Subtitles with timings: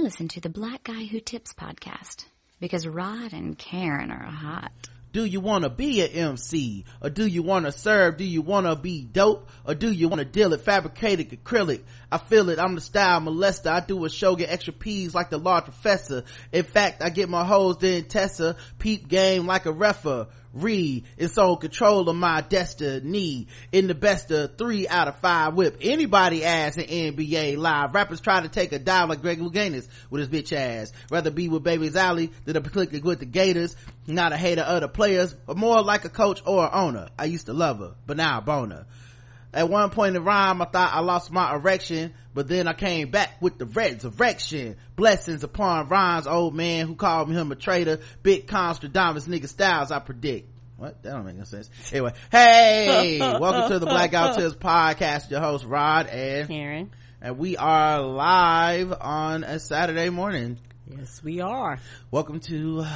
[0.00, 2.24] Listen to the Black Guy Who Tips podcast
[2.58, 4.72] because Rod and Karen are hot.
[5.12, 6.86] Do you want to be an MC?
[7.02, 8.16] Or do you want to serve?
[8.16, 9.50] Do you want to be dope?
[9.66, 11.82] Or do you want to deal it fabricated acrylic?
[12.10, 12.58] I feel it.
[12.58, 13.70] I'm the style molester.
[13.70, 16.24] I do a show, get extra P's like the large professor.
[16.50, 18.56] In fact, I get my hoes then Tessa.
[18.78, 20.28] Peep game like a refer.
[20.52, 21.04] Read.
[21.16, 23.46] It's on control of my destiny.
[23.72, 25.78] In the best of three out of five whip.
[25.80, 27.94] Anybody ass in NBA live.
[27.94, 30.92] Rappers try to take a dive like Greg Louganis with his bitch ass.
[31.10, 33.76] Rather be with Baby's Alley than a click with the Gators.
[34.06, 37.08] Not a hater of the players, but more like a coach or an owner.
[37.18, 38.86] I used to love her, but now I bone her.
[39.52, 43.10] At one point in rhyme, I thought I lost my erection, but then I came
[43.10, 44.76] back with the resurrection.
[44.94, 47.98] Blessings upon rhymes, old man who called me him a traitor.
[48.22, 50.48] Big Constradamus nigga styles, I predict.
[50.80, 51.02] What?
[51.02, 51.68] That don't make no sense.
[51.92, 55.30] Anyway, hey, welcome to the Blackout Tips podcast.
[55.30, 56.90] Your host Rod and Karen.
[57.20, 60.58] and we are live on a Saturday morning.
[60.86, 61.78] Yes, we are.
[62.10, 62.86] Welcome to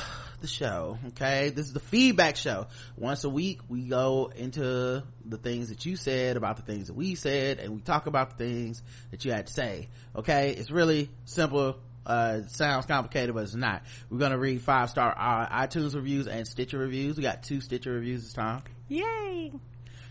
[0.40, 0.96] the show.
[1.08, 1.50] Okay.
[1.50, 2.68] This is the feedback show.
[2.96, 6.94] Once a week, we go into the things that you said about the things that
[6.96, 9.88] we said and we talk about the things that you had to say.
[10.16, 10.52] Okay.
[10.56, 11.76] It's really simple.
[12.06, 13.82] Uh, sounds complicated, but it's not.
[14.10, 17.16] We're going to read five star uh, iTunes reviews and Stitcher reviews.
[17.16, 18.62] We got two Stitcher reviews this time.
[18.88, 19.52] Yay.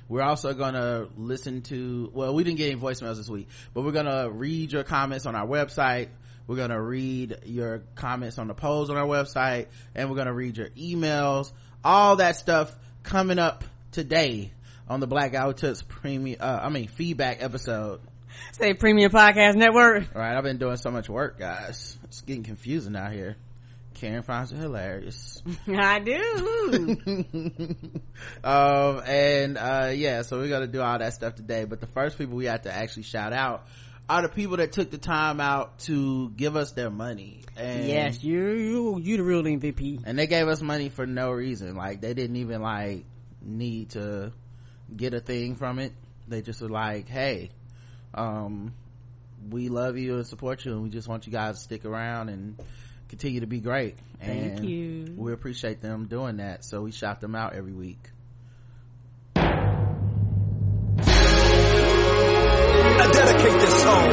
[0.10, 3.94] We're also gonna listen to, well, we didn't get any voicemails this week, but we're
[3.94, 6.10] gonna read your comments on our website.
[6.46, 10.58] We're gonna read your comments on the polls on our website, and we're gonna read
[10.58, 11.52] your emails.
[11.84, 14.52] All that stuff coming up today
[14.90, 18.02] on the Black Out Tips premium, uh, I mean, feedback episode.
[18.54, 20.16] Say Premium Podcast Network.
[20.16, 21.98] All right, I've been doing so much work, guys.
[22.04, 23.36] It's getting confusing out here.
[23.94, 25.42] Karen finds it hilarious.
[25.68, 26.98] I do.
[28.44, 32.18] um and uh yeah so we're gonna do all that stuff today but the first
[32.18, 33.68] people we have to actually shout out
[34.10, 38.24] are the people that took the time out to give us their money and yes,
[38.24, 40.02] you, you, you the real MVP.
[40.06, 43.06] and they gave us money for no reason like they didn't even like
[43.42, 44.32] need to
[44.96, 45.94] get a thing from it
[46.28, 47.50] they just were like hey
[48.14, 48.74] um
[49.50, 52.30] we love you and support you and we just want you guys to stick around
[52.30, 52.56] and
[53.10, 55.14] continue to be great Thank you.
[55.18, 58.10] we appreciate them doing that so we shout them out every week
[62.96, 64.10] I dedicate this song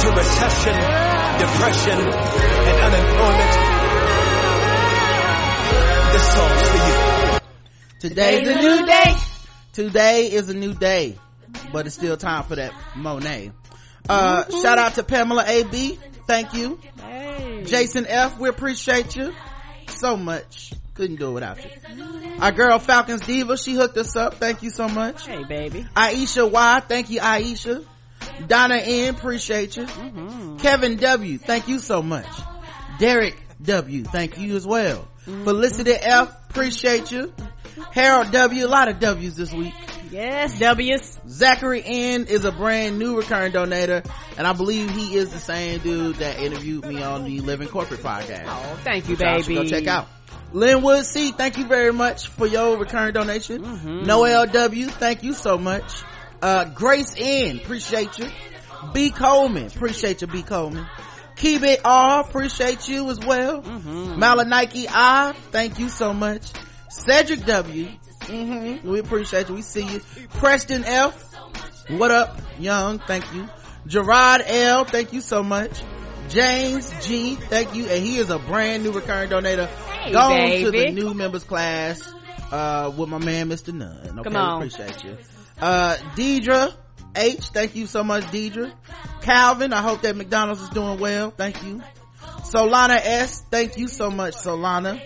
[0.00, 0.74] to recession,
[1.38, 1.98] depression,
[2.68, 3.52] and unemployment.
[6.12, 6.94] This song's for you.
[8.00, 9.14] Today's a new day.
[9.72, 11.18] Today is a new day,
[11.72, 13.52] but it's still time for that Monet.
[14.08, 15.98] Uh, shout out to Pamela AB.
[16.26, 16.80] Thank you.
[17.02, 17.64] Hey.
[17.64, 18.38] Jason F.
[18.38, 19.34] We appreciate you
[19.88, 20.72] so much.
[20.94, 21.70] Couldn't do it without you.
[22.40, 24.34] Our girl Falcons Diva, she hooked us up.
[24.34, 25.26] Thank you so much.
[25.26, 25.86] Hey, baby.
[25.94, 27.84] Aisha Y, thank you, Aisha.
[28.46, 29.86] Donna N, appreciate you.
[30.58, 32.26] Kevin W, thank you so much.
[32.98, 35.06] Derek W, thank you as well.
[35.24, 37.32] Felicity F, appreciate you.
[37.92, 39.74] Harold W, a lot of W's this week.
[40.10, 41.18] Yes, W's.
[41.28, 44.04] Zachary N is a brand new recurring donator,
[44.36, 48.00] and I believe he is the same dude that interviewed me on the Living Corporate
[48.00, 48.44] podcast.
[48.46, 49.54] Oh, thank you, baby.
[49.54, 50.08] Go check out.
[50.52, 54.04] Linwood C, thank you very much for your recurring donation.
[54.06, 56.02] Noel W, thank you so much.
[56.40, 58.28] Uh, Grace N, appreciate you.
[58.94, 60.86] B Coleman, appreciate you, B Coleman.
[61.36, 63.62] Keep it R, appreciate you as well.
[63.62, 66.50] Malanike I, thank you so much.
[66.88, 67.88] Cedric W,
[68.28, 70.00] hmm we appreciate you, we see you.
[70.34, 71.34] Preston F,
[71.90, 73.48] what up, young, thank you.
[73.86, 75.82] Gerard L, thank you so much.
[76.28, 79.66] James G, thank you, and he is a brand new recurring donator.
[79.66, 82.12] Hey, Go on to the new members class,
[82.52, 83.72] uh, with my man, Mr.
[83.72, 84.18] Nunn.
[84.18, 84.56] Okay, Come on.
[84.62, 85.16] appreciate you.
[85.60, 86.74] Uh, Deidre
[87.16, 88.70] H, thank you so much, Deidre.
[89.22, 91.30] Calvin, I hope that McDonald's is doing well.
[91.30, 91.82] Thank you.
[92.40, 95.00] Solana S, thank you so much, Solana.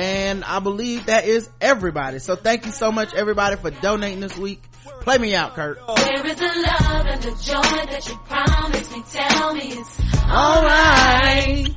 [0.00, 2.20] And I believe that is everybody.
[2.20, 4.62] So thank you so much, everybody, for donating this week.
[5.02, 5.86] Play me out, Kirk.
[5.86, 9.02] Where is the love and the joy that you promised me?
[9.12, 11.76] Tell me it's Alright.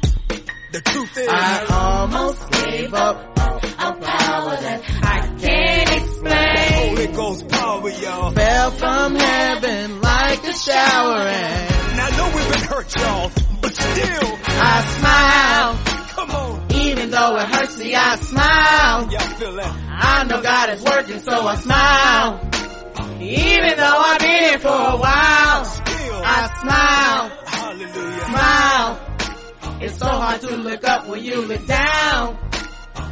[0.71, 3.17] The truth is, I almost gave up.
[3.37, 6.89] a power that I can't explain.
[6.95, 8.31] Holy Ghost power, y'all.
[8.31, 13.31] Fell from heaven like a shower and Now I know we've been hurt, y'all,
[13.61, 16.07] but still, I smile.
[16.15, 16.62] come on.
[17.03, 19.11] Even though it hurts me, I smile.
[19.11, 19.75] Y'all feel that?
[19.91, 22.49] I know God is working, so I smile.
[23.19, 25.65] Even though I've been here for a while,
[26.23, 28.25] I smile, hallelujah.
[28.29, 29.81] smile.
[29.81, 32.37] It's so hard to look up when you look down.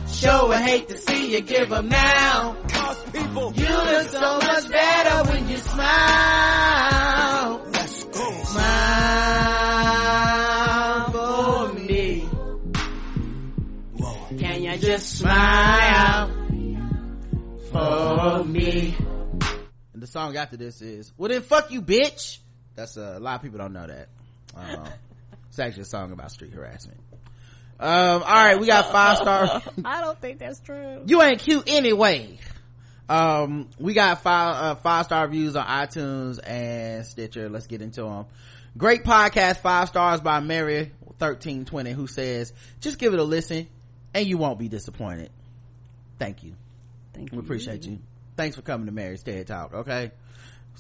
[0.08, 2.56] Sure would hate to see you give up now.
[2.70, 5.82] Cause people, You look so much better when you smile.
[8.46, 9.91] Smile.
[14.92, 16.30] Just smile
[17.72, 18.94] for me.
[19.94, 22.40] And the song after this is, well then fuck you bitch.
[22.76, 24.10] That's uh, a lot of people don't know that.
[24.54, 24.90] Um,
[25.48, 27.00] it's actually a song about street harassment.
[27.80, 29.62] Um, all right, we got five star.
[29.86, 31.04] I don't think that's true.
[31.06, 32.38] you ain't cute anyway.
[33.08, 37.48] Um, we got five uh, five star reviews on iTunes and Stitcher.
[37.48, 38.26] Let's get into them.
[38.78, 42.52] Great podcast, five stars by Mary thirteen twenty, who says,
[42.82, 43.68] "Just give it a listen,
[44.14, 45.30] and you won't be disappointed."
[46.20, 46.54] Thank you.
[47.14, 47.42] Thank We you.
[47.42, 48.00] We appreciate you.
[48.38, 49.74] Thanks for coming to Mary's TED Talk.
[49.74, 50.12] Okay,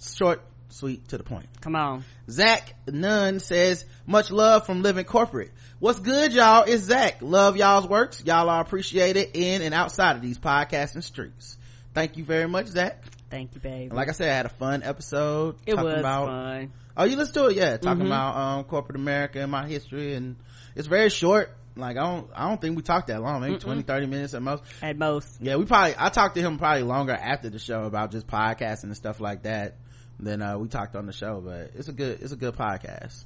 [0.02, 1.48] short, sweet, to the point.
[1.62, 2.04] Come on.
[2.30, 5.52] Zach Nunn says, much love from Living Corporate.
[5.80, 6.64] What's good, y'all?
[6.66, 7.18] It's Zach.
[7.22, 8.24] Love y'all's works.
[8.26, 11.58] Y'all are appreciated in and outside of these podcasting streets.
[11.94, 13.04] Thank you very much, Zach.
[13.30, 13.92] Thank you, babe.
[13.94, 15.56] Like I said, I had a fun episode.
[15.66, 16.72] it talking was about, fun.
[16.98, 17.56] Oh, you listened to it?
[17.58, 17.78] Yeah.
[17.78, 18.08] Talking Mhm.
[18.08, 20.14] about, um, corporate America and my history.
[20.16, 20.36] And
[20.76, 21.56] it's very short.
[21.76, 23.42] Like, I don't, I don't think we talked that long.
[23.42, 23.62] Maybe Mm-mm.
[23.62, 24.64] 20, 30 minutes at most.
[24.82, 25.38] At most.
[25.40, 28.86] Yeah, we probably, I talked to him probably longer after the show about just podcasting
[28.86, 29.76] and stuff like that
[30.20, 33.24] than, uh, we talked on the show, but it's a good, it's a good podcast.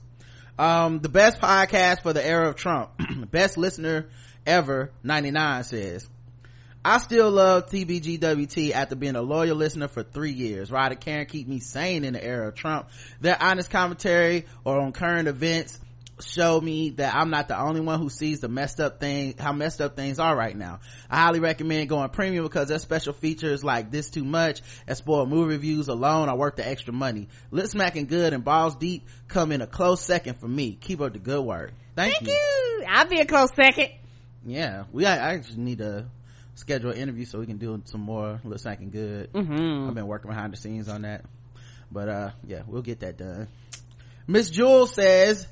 [0.57, 2.91] Um, the best podcast for the era of Trump.
[3.31, 4.07] best listener
[4.45, 6.07] ever, 99 says.
[6.87, 10.71] I still love TBGWT after being a loyal listener for three years.
[10.71, 12.89] And Karen keep me sane in the era of Trump.
[13.19, 15.79] Their honest commentary or on current events
[16.19, 19.51] show me that I'm not the only one who sees the messed up thing, how
[19.51, 20.79] messed up things are right now.
[21.09, 25.29] I highly recommend going premium because their special features like this too much and spoiled
[25.29, 27.27] movie reviews alone are worth the extra money.
[27.51, 30.77] Lip smacking good and balls deep come in a close second for me.
[30.79, 31.73] Keep up the good work.
[31.95, 32.85] Thank, Thank you.
[32.87, 33.89] I'll be a close second.
[34.45, 36.05] Yeah, we I, I just need to
[36.55, 39.33] schedule an interview so we can do some more lip smacking good.
[39.33, 39.89] Mm-hmm.
[39.89, 41.25] I've been working behind the scenes on that.
[41.91, 43.47] But uh yeah, we'll get that done.
[44.27, 45.47] Miss Jewel says,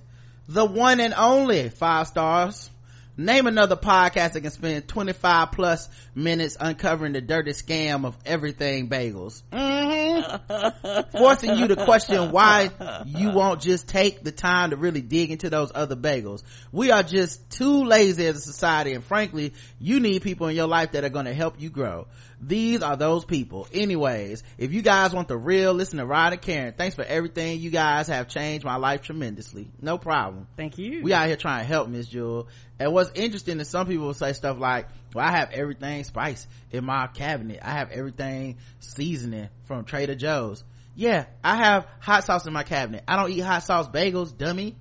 [0.48, 2.70] the one and only five stars.
[3.16, 8.90] Name another podcast that can spend 25 plus minutes uncovering the dirty scam of everything
[8.90, 9.44] bagels.
[9.52, 10.13] Mm-hmm.
[11.12, 12.70] Forcing you to question why
[13.06, 16.44] you won't just take the time to really dig into those other bagels.
[16.72, 20.68] We are just too lazy as a society and frankly, you need people in your
[20.68, 22.08] life that are going to help you grow.
[22.46, 23.68] These are those people.
[23.74, 26.74] Anyways, if you guys want the real, listen to Rod and Karen.
[26.78, 27.60] Thanks for everything.
[27.60, 29.72] You guys have changed my life tremendously.
[29.82, 30.48] No problem.
[30.58, 31.04] Thank you.
[31.04, 32.48] We out here trying to help Miss Jewel.
[32.80, 36.48] And what's interesting is some people will say stuff like, well, I have everything spice
[36.72, 37.60] in my cabinet.
[37.62, 40.64] I have everything seasoning from Trader Joe's.
[40.96, 43.04] Yeah, I have hot sauce in my cabinet.
[43.08, 44.76] I don't eat hot sauce bagels, dummy.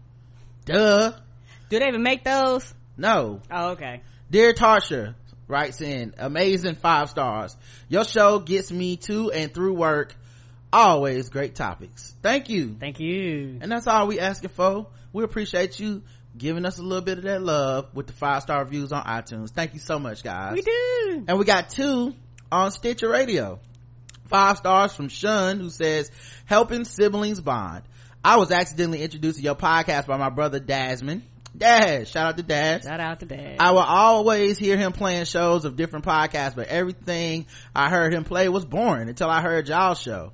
[0.64, 1.12] Duh.
[1.70, 2.74] Do they even make those?
[2.96, 3.40] No.
[3.50, 4.02] Oh, okay.
[4.30, 5.14] Dear Tarsha
[5.48, 7.56] writes in, amazing five stars.
[7.88, 10.14] Your show gets me to and through work.
[10.72, 12.14] Always great topics.
[12.22, 12.76] Thank you.
[12.78, 13.58] Thank you.
[13.60, 14.86] And that's all we asking for.
[15.12, 16.02] We appreciate you
[16.36, 19.50] giving us a little bit of that love with the five star reviews on iTunes.
[19.50, 20.54] Thank you so much, guys.
[20.54, 21.24] We do.
[21.28, 22.14] And we got two
[22.50, 23.60] on Stitcher Radio.
[24.28, 26.10] Five stars from Shun who says,
[26.46, 27.82] helping siblings bond.
[28.24, 31.22] I was accidentally introduced to your podcast by my brother Dasman.
[31.54, 32.84] Dash, shout out to Dash.
[32.84, 33.56] Shout out to Dad.
[33.58, 38.24] I will always hear him playing shows of different podcasts, but everything I heard him
[38.24, 40.32] play was boring until I heard y'all's show.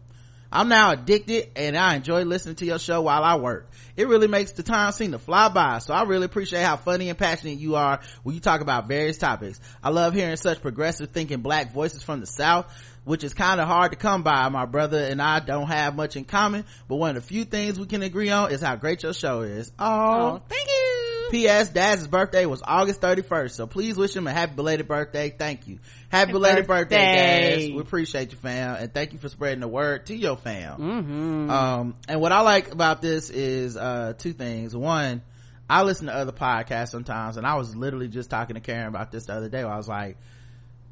[0.51, 3.71] I'm now addicted and I enjoy listening to your show while I work.
[3.97, 5.79] It really makes the time seem to fly by.
[5.79, 9.19] So I really appreciate how funny and passionate you are when you talk about various
[9.19, 9.61] topics.
[9.83, 12.67] I love hearing such progressive thinking black voices from the South,
[13.05, 14.49] which is kind of hard to come by.
[14.49, 17.79] My brother and I don't have much in common, but one of the few things
[17.79, 19.71] we can agree on is how great your show is.
[19.79, 21.08] oh, thank you.
[21.31, 21.69] P.S.
[21.71, 25.31] Dad's birthday was August 31st, so please wish him a happy belated birthday.
[25.31, 25.79] Thank you.
[26.09, 27.67] Happy, belated birthday, birthday.
[27.67, 27.71] Daz.
[27.71, 30.79] We appreciate you, fam, and thank you for spreading the word to your fam.
[30.79, 31.51] Mm-hmm.
[31.51, 34.75] Um, and what I like about this is, uh, two things.
[34.75, 35.23] One,
[35.69, 39.13] I listen to other podcasts sometimes, and I was literally just talking to Karen about
[39.13, 39.63] this the other day.
[39.63, 40.17] I was like,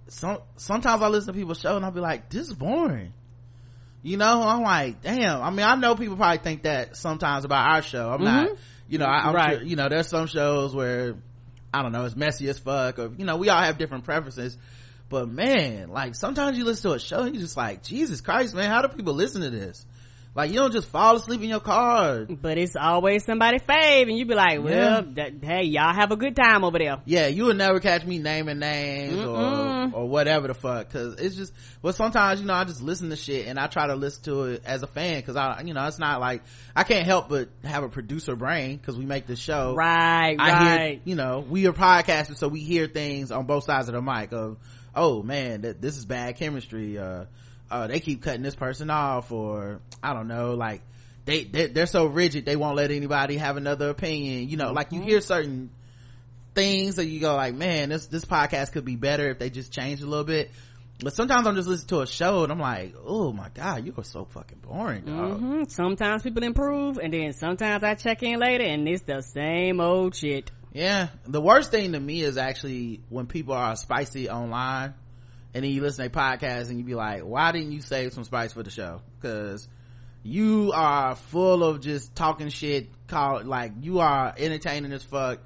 [0.08, 3.12] some, sometimes I listen to people's show and I'll be like, this is boring.
[4.02, 5.42] You know, I'm like, damn.
[5.42, 8.08] I mean, I know people probably think that sometimes about our show.
[8.10, 8.50] I'm not,
[8.88, 9.58] you know, I, I'm Right.
[9.58, 11.16] sure, you know, there's some shows where,
[11.72, 14.56] I don't know, it's messy as fuck or, you know, we all have different preferences.
[15.08, 18.54] But man, like sometimes you listen to a show and you're just like, Jesus Christ,
[18.54, 19.84] man, how do people listen to this?
[20.36, 22.26] Like you don't just fall asleep in your car.
[22.26, 25.12] But it's always somebody fave, and you be like, well, Yeah.
[25.14, 26.98] that, hey, y'all have a good time over there.
[27.06, 29.94] Yeah, you would never catch me naming names or, Mm-mm.
[29.94, 30.90] or whatever the fuck.
[30.90, 33.86] Cause it's just, well sometimes, you know, I just listen to shit and I try
[33.86, 35.22] to listen to it as a fan.
[35.22, 36.42] Cause I, you know, it's not like,
[36.74, 39.74] I can't help but have a producer brain cause we make the show.
[39.74, 40.90] Right, I right.
[40.90, 44.02] hear, you know, we are podcasters, so we hear things on both sides of the
[44.02, 44.58] mic of,
[44.94, 46.98] oh man, that this is bad chemistry.
[46.98, 47.24] Uh,
[47.70, 50.82] uh, they keep cutting this person off, or I don't know, like
[51.24, 54.48] they, they they're so rigid they won't let anybody have another opinion.
[54.48, 55.70] You know, like you hear certain
[56.54, 59.70] things that you go like man this this podcast could be better if they just
[59.70, 60.50] changed a little bit
[61.00, 63.92] but sometimes i'm just listening to a show and i'm like oh my god you
[63.98, 65.38] are so fucking boring dog.
[65.38, 69.80] hmm Sometimes people improve, and then sometimes I check in later, and it's the same
[69.80, 70.50] old shit.
[70.72, 71.08] Yeah.
[71.26, 74.94] The worst thing to me is actually when people are spicy online
[75.56, 78.12] and then you listen to their podcast and you be like, why didn't you save
[78.12, 79.00] some spice for the show?
[79.22, 79.66] Cause
[80.22, 85.38] you are full of just talking shit called like you are entertaining as fuck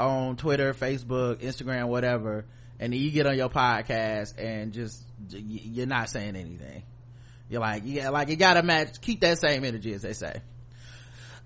[0.00, 2.44] on Twitter, Facebook, Instagram, whatever.
[2.80, 6.82] And then you get on your podcast and just you're not saying anything.
[7.48, 10.42] You're like, yeah, like you gotta match, keep that same energy as they say.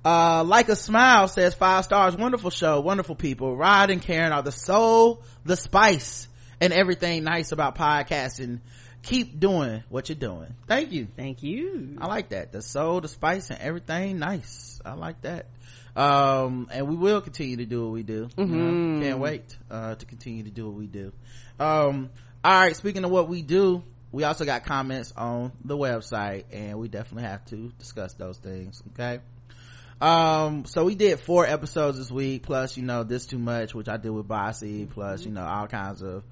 [0.06, 3.54] Uh, like a smile says five stars, wonderful show, wonderful people.
[3.54, 6.28] Rod and Karen are the soul, the spice,
[6.60, 8.60] and everything nice about podcasting.
[9.02, 10.54] Keep doing what you're doing.
[10.66, 11.06] Thank you.
[11.16, 11.96] Thank you.
[12.00, 12.50] I like that.
[12.52, 14.80] The soul, the spice, and everything nice.
[14.84, 15.46] I like that.
[15.94, 18.28] Um, and we will continue to do what we do.
[18.36, 19.02] You know, Mhm.
[19.02, 21.12] can't wait, uh, to continue to do what we do.
[21.60, 22.10] Um,
[22.44, 22.75] all right.
[22.76, 23.82] Speaking of what we do,
[24.12, 28.82] we also got comments on the website and we definitely have to discuss those things.
[28.92, 29.20] Okay.
[30.00, 33.88] Um, so we did four episodes this week, plus, you know, this too much, which
[33.88, 36.23] I did with Bossy, plus, you know, all kinds of,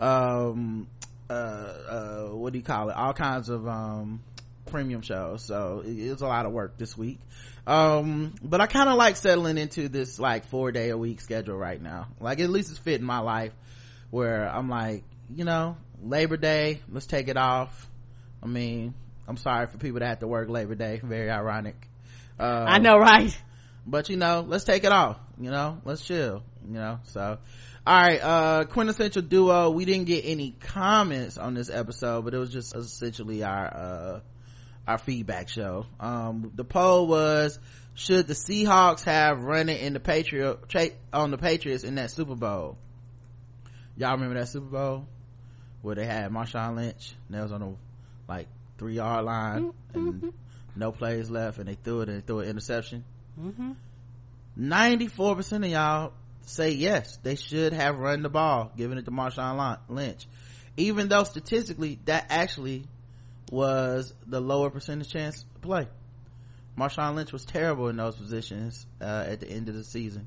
[0.00, 0.88] um,
[1.30, 2.96] uh, uh, what do you call it?
[2.96, 4.20] All kinds of, um,
[4.66, 5.44] premium shows.
[5.44, 7.20] So it, it was a lot of work this week.
[7.66, 11.56] Um, but I kind of like settling into this like four day a week schedule
[11.56, 12.08] right now.
[12.20, 13.52] Like at least it's fitting my life
[14.10, 15.04] where I'm like,
[15.34, 17.88] you know, Labor Day, let's take it off.
[18.42, 18.94] I mean,
[19.26, 21.00] I'm sorry for people that have to work Labor Day.
[21.02, 21.88] Very ironic.
[22.38, 23.36] Uh, I know, right?
[23.86, 25.80] but you know let's take it off you know?
[25.84, 27.00] Let's chill you know?
[27.04, 27.38] So
[27.86, 32.38] all right uh quintessential duo we didn't get any comments on this episode but it
[32.38, 34.20] was just essentially our uh
[34.86, 35.86] our feedback show.
[35.98, 37.58] Um the poll was
[37.94, 40.58] should the seahawks have running in the patriot
[41.12, 42.76] on the patriots in that super bowl?
[43.96, 45.06] Y'all remember that super bowl?
[45.82, 47.74] Where they had marshawn lynch and they was on the
[48.28, 50.32] like three yard line and
[50.76, 53.04] no plays left and they threw it and they threw an interception
[54.58, 56.12] 94% of y'all
[56.42, 60.26] say yes, they should have run the ball, giving it to Marshawn Lynch.
[60.76, 62.84] Even though statistically, that actually
[63.50, 65.88] was the lower percentage chance to play.
[66.78, 70.26] Marshawn Lynch was terrible in those positions, uh, at the end of the season.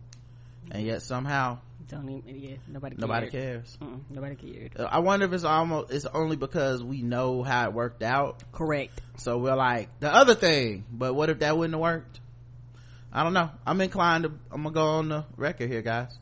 [0.72, 1.60] And yet somehow,
[1.90, 3.02] Don't even, yeah, nobody cared.
[3.02, 3.78] nobody cares.
[3.82, 4.72] Mm-mm, nobody cared.
[4.78, 8.44] Uh, I wonder if it's almost, it's only because we know how it worked out.
[8.52, 9.00] Correct.
[9.18, 12.20] So we're like, the other thing, but what if that wouldn't have worked?
[13.14, 13.50] I don't know.
[13.66, 16.16] I'm inclined to, I'm gonna go on the record here, guys.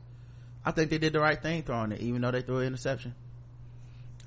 [0.64, 3.16] I think they did the right thing throwing it, even though they threw an interception.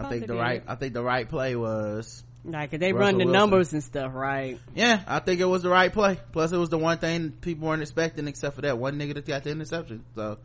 [0.01, 0.63] I think the right.
[0.67, 3.33] I think the right play was, Like, they Russell run the Wilson.
[3.33, 4.59] numbers and stuff, right?
[4.75, 6.19] yeah, I think it was the right play.
[6.33, 9.27] Plus it was the one thing people weren't expecting except for that one nigga that
[9.27, 10.05] got the interception.
[10.15, 10.39] So,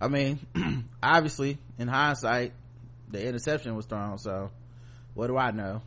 [0.00, 0.38] I mean,
[1.02, 2.52] obviously, in hindsight,
[3.10, 4.50] the interception was thrown, so
[5.14, 5.82] what do I know?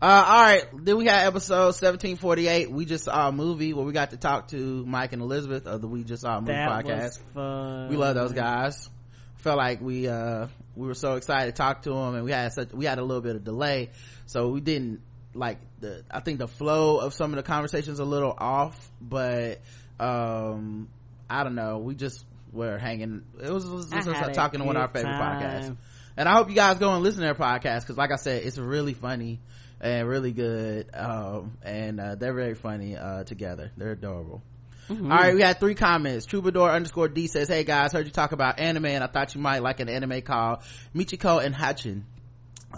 [0.00, 0.64] Uh, all right.
[0.74, 2.70] Then we had episode 1748.
[2.70, 5.80] We just saw a movie where we got to talk to Mike and Elizabeth of
[5.80, 7.88] the We Just Saw a Movie That podcast.
[7.88, 8.90] We love those guys.
[9.36, 12.52] Felt like we, uh, we were so excited to talk to them and we had
[12.52, 13.90] such, we had a little bit of delay.
[14.26, 15.00] So we didn't
[15.32, 19.60] like the, I think the flow of some of the conversations a little off, but,
[19.98, 20.88] um,
[21.30, 21.78] I don't know.
[21.78, 22.22] We just
[22.56, 23.22] were hanging.
[23.42, 25.42] It was, was, was talking to one of our favorite time.
[25.42, 25.76] podcasts.
[26.16, 28.42] And I hope you guys go and listen to their podcast because like I said,
[28.44, 29.40] it's really funny
[29.80, 30.88] and really good.
[30.94, 33.70] Um, and, uh, they're very funny, uh, together.
[33.76, 34.42] They're adorable.
[34.88, 36.26] All right, we had three comments.
[36.26, 39.40] Troubadour underscore D says, Hey guys, heard you talk about anime and I thought you
[39.40, 40.60] might like an anime called
[40.94, 42.06] Michiko and Hatchin.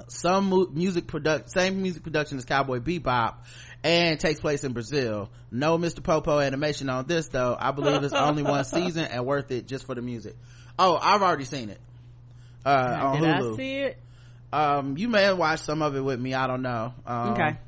[0.09, 3.35] Some mu- music product, same music production as Cowboy Bebop
[3.85, 5.31] and takes place in Brazil.
[5.51, 6.03] No Mr.
[6.03, 7.57] Popo animation on this though.
[7.59, 10.37] I believe it's only one season and worth it just for the music.
[10.79, 11.81] Oh, I've already seen it.
[12.67, 12.69] Uh,
[13.01, 13.21] on Hulu.
[13.21, 13.99] Did I see it?
[14.51, 17.59] um you may have watched some of it with me i don't know um, Okay.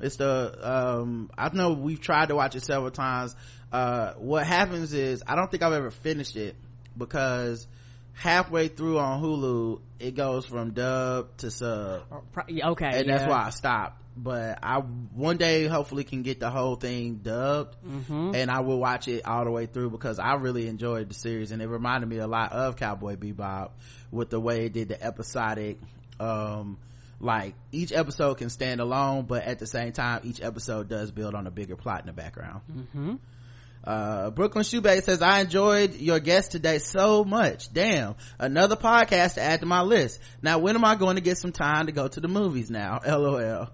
[0.00, 3.34] it's the um i know we've tried to watch it several times
[3.72, 6.54] uh what happens is i don't think i've ever finished it
[6.94, 7.66] because
[8.12, 12.02] halfway through on hulu it goes from dub to sub
[12.48, 12.90] yeah, Okay.
[12.92, 17.16] and that's why i stopped but i one day hopefully can get the whole thing
[17.16, 18.32] dubbed Mm-hmm.
[18.34, 21.50] and I will watch it all the way through because I really enjoyed the series
[21.52, 23.70] and it reminded me a lot of Cowboy Bebop
[24.10, 25.78] with the way it did the episodic
[26.18, 26.78] um
[27.20, 31.34] like each episode can stand alone but at the same time each episode does build
[31.34, 32.60] on a bigger plot in the background.
[32.74, 33.14] Mm-hmm.
[33.84, 37.72] uh brooklyn shoebay says i enjoyed your guest today so much.
[37.72, 40.20] Damn another podcast to add to my list.
[40.42, 43.00] Now when am i going to get some time to go to the movies now?
[43.06, 43.68] Lol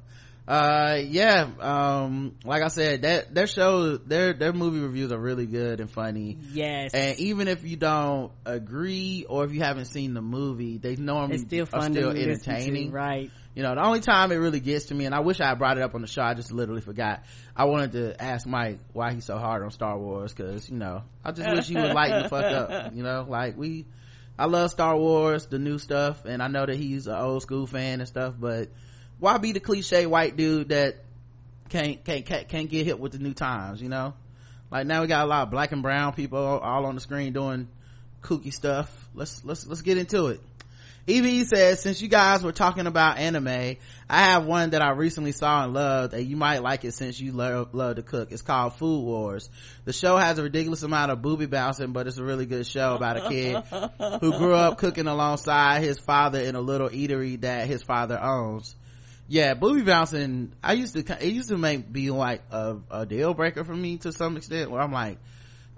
[0.52, 5.46] uh yeah um like i said that their show their their movie reviews are really
[5.46, 6.92] good and funny Yes.
[6.92, 11.36] and even if you don't agree or if you haven't seen the movie they normally
[11.36, 13.30] it's still are still listen to, entertaining right?
[13.54, 15.58] you know the only time it really gets to me and i wish i had
[15.58, 17.22] brought it up on the show i just literally forgot
[17.56, 21.02] i wanted to ask mike why he's so hard on star wars because you know
[21.24, 23.86] i just wish he would lighten the fuck up you know like we
[24.38, 27.66] i love star wars the new stuff and i know that he's an old school
[27.66, 28.68] fan and stuff but
[29.22, 30.96] why be the cliche white dude that
[31.68, 34.14] can't can't can't, can't get hit with the new times you know
[34.68, 37.32] like now we got a lot of black and brown people all on the screen
[37.32, 37.68] doing
[38.20, 40.40] kooky stuff let's let's let's get into it
[41.04, 43.76] Evie says, since you guys were talking about anime, I
[44.08, 47.32] have one that I recently saw and loved, and you might like it since you
[47.32, 48.30] love, love to cook.
[48.30, 49.50] It's called Food Wars.
[49.84, 52.94] The show has a ridiculous amount of booby bouncing, but it's a really good show
[52.94, 53.56] about a kid
[54.20, 58.76] who grew up cooking alongside his father in a little eatery that his father owns.
[59.32, 63.32] Yeah, booby bouncing, I used to, it used to make, be like a, a deal
[63.32, 65.16] breaker for me to some extent, where I'm like,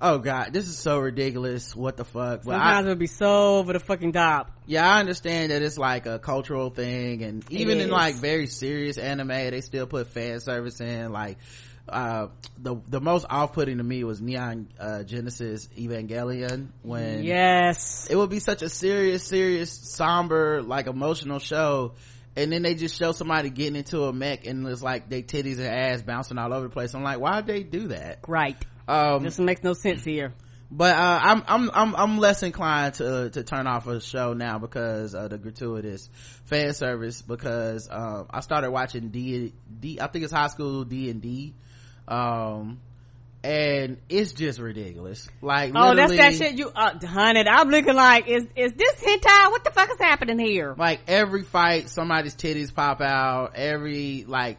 [0.00, 2.42] oh god, this is so ridiculous, what the fuck.
[2.42, 4.50] But I- Sometimes it'll be so over the fucking top.
[4.66, 8.98] yeah i understand that it's like a cultural thing and even in like very serious
[8.98, 11.38] anime they still put fan service in like
[11.88, 12.26] uh
[12.58, 18.08] the the most off-putting to me was neon uh genesis evangelion when Yes.
[18.10, 21.92] it would be such a serious serious somber like emotional show
[22.36, 25.58] and then they just show somebody getting into a mech and it's like they titties
[25.58, 28.56] and ass bouncing all over the place i'm like why'd they do that Right.
[28.88, 30.32] um This makes no sense here.
[30.70, 34.58] but uh, I'm I'm I'm I'm less inclined to to turn off a show now
[34.58, 36.08] because of the gratuitous
[36.44, 37.22] fan service.
[37.22, 40.00] Because um, I started watching D D.
[40.00, 41.54] I think it's High School D and D,
[42.08, 42.80] um,
[43.44, 45.28] and it's just ridiculous.
[45.42, 49.50] Like Oh, that's that shit you, uh, honey, I'm looking like, is, is this hentai?
[49.50, 50.74] What the fuck is happening here?
[50.76, 53.52] Like every fight, somebody's titties pop out.
[53.54, 54.56] Every like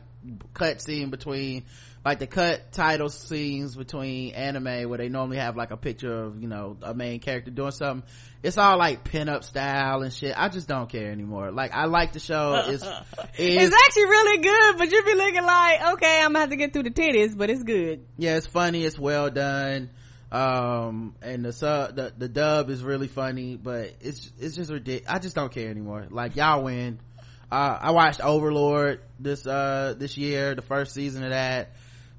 [0.53, 1.63] cut scene between
[2.05, 6.39] like the cut title scenes between anime where they normally have like a picture of
[6.39, 8.07] you know a main character doing something.
[8.43, 10.35] It's all like pin-up style and shit.
[10.37, 11.51] I just don't care anymore.
[11.51, 12.63] Like i like the show.
[12.67, 12.83] It's
[13.39, 16.55] it's, It's actually really good, but you be looking like, okay, I'm gonna have to
[16.57, 18.05] get through the titties, but it's good.
[18.17, 18.85] yeah it's funny.
[18.85, 19.89] It's well done.
[20.31, 25.11] Um and the sub the, the dub is really funny but it's it's just ridiculous
[25.11, 26.05] i just don't care anymore.
[26.11, 26.99] Like y'all win.
[27.51, 31.71] Uh i watched overlord this uh this year the first season of that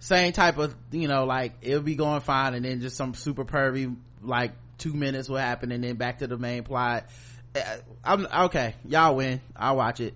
[0.07, 3.45] same type of you know like it'll be going fine and then just some super
[3.45, 7.07] pervy like two minutes will happen and then back to the main plot.
[7.57, 9.41] Uh, i'm okay y'all win.
[9.57, 10.15] I'll watch it.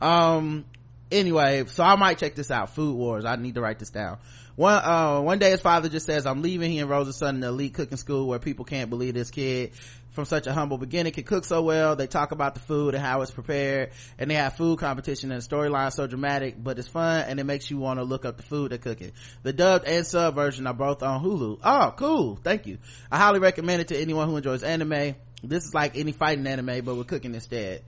[0.00, 0.64] Um
[1.12, 2.70] anyway so i might check this out.
[2.70, 3.26] Food wars.
[3.26, 4.16] I need to write this down.
[4.56, 7.42] One uh one day his father just says i'm leaving he enrolls his son in
[7.42, 9.72] an elite cooking school where people can't believe this kid
[10.10, 11.96] from such a humble beginning can cook so well.
[11.96, 15.42] They talk about the food and how it's prepared and they have food competition and
[15.42, 18.42] storyline so dramatic but it's fun and it makes you want to look up the
[18.42, 19.12] food they're cooking.
[19.42, 21.60] The dubbed and sub version are both on hulu.
[21.62, 22.36] Oh cool.
[22.36, 22.78] Thank you.
[23.10, 25.14] I highly recommend it to anyone who enjoys anime.
[25.42, 27.82] This is like any fighting anime but with cooking instead.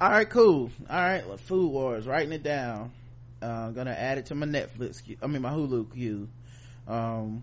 [0.00, 0.70] All right cool.
[0.88, 2.92] All right well, food wars writing it down.
[3.42, 6.28] Uh, i'm gonna add it to my netflix i mean my hulu queue.
[6.86, 7.42] Um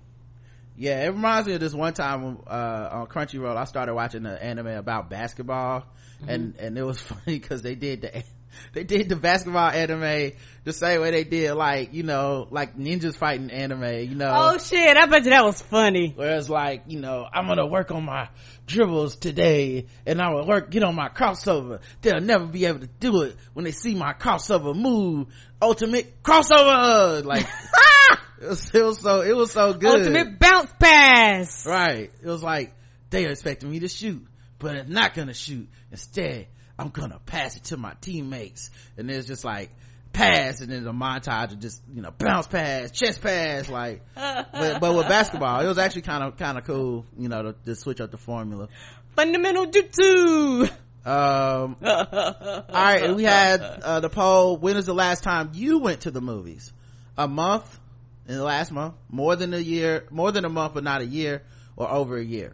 [0.79, 4.37] yeah it reminds me of this one time uh on crunchyroll i started watching an
[4.37, 5.83] anime about basketball
[6.27, 8.23] and and it was funny because they did the
[8.73, 10.31] they did the basketball anime
[10.63, 14.57] the same way they did like you know like ninjas fighting anime you know Oh
[14.57, 16.13] shit, I bet you that was funny.
[16.15, 18.29] Whereas like, you know, I'm gonna work on my
[18.65, 21.79] dribbles today and I will work, get on my crossover.
[22.01, 25.27] They'll never be able to do it when they see my crossover move.
[25.61, 27.23] Ultimate crossover!
[27.23, 27.45] Like,
[28.41, 29.99] it was, it was so, it was so good.
[29.99, 31.65] Ultimate bounce pass.
[31.65, 32.11] Right.
[32.21, 32.73] It was like,
[33.09, 34.25] they are expecting me to shoot,
[34.59, 35.67] but I'm not gonna shoot.
[35.91, 36.47] Instead,
[36.77, 38.69] I'm gonna pass it to my teammates.
[38.97, 39.71] And it's just like,
[40.11, 44.79] pass and then the montage of just, you know, bounce pass, chest pass, like, but,
[44.79, 47.75] but with basketball, it was actually kind of, kind of cool, you know, to, to
[47.75, 48.69] switch up the formula.
[49.15, 50.69] Fundamental jutsu.
[51.05, 56.01] Um, all right, we had, uh, the poll, when is the last time you went
[56.01, 56.73] to the movies?
[57.17, 57.79] A month?
[58.29, 58.93] In the last month?
[59.09, 61.41] More than a year, more than a month, but not a year,
[61.75, 62.53] or over a year?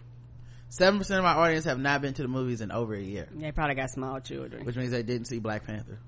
[0.71, 3.51] 7% of my audience have not been to the movies in over a year, They
[3.51, 4.65] probably got small children.
[4.65, 5.99] which means they didn't see Black Panther.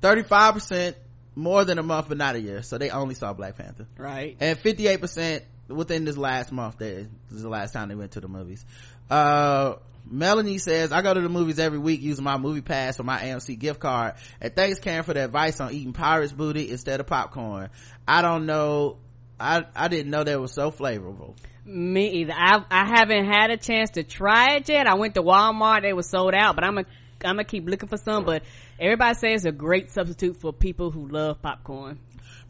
[0.00, 0.94] 35%
[1.34, 3.86] more than a month, but not a year, so they only saw Black Panther.
[3.96, 4.36] Right.
[4.38, 8.20] And 58% within this last month, that this is the last time they went to
[8.20, 8.64] the movies.
[9.10, 13.04] Uh, Melanie says, I go to the movies every week using my movie pass or
[13.04, 14.14] my AMC gift card.
[14.40, 17.70] And thanks Karen for the advice on eating pirate's booty instead of popcorn.
[18.06, 18.98] I don't know,
[19.38, 21.34] I, I didn't know that was so flavorful.
[21.64, 22.32] Me either.
[22.36, 24.88] I I haven't had a chance to try it yet.
[24.88, 25.82] I went to Walmart.
[25.82, 26.86] They were sold out, but I'm gonna
[27.24, 28.42] I'm gonna keep looking for some, but
[28.80, 32.00] everybody says it's a great substitute for people who love popcorn.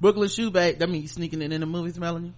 [0.01, 2.33] Brooklyn Shoebake, that means sneaking it in the movies, Melanie.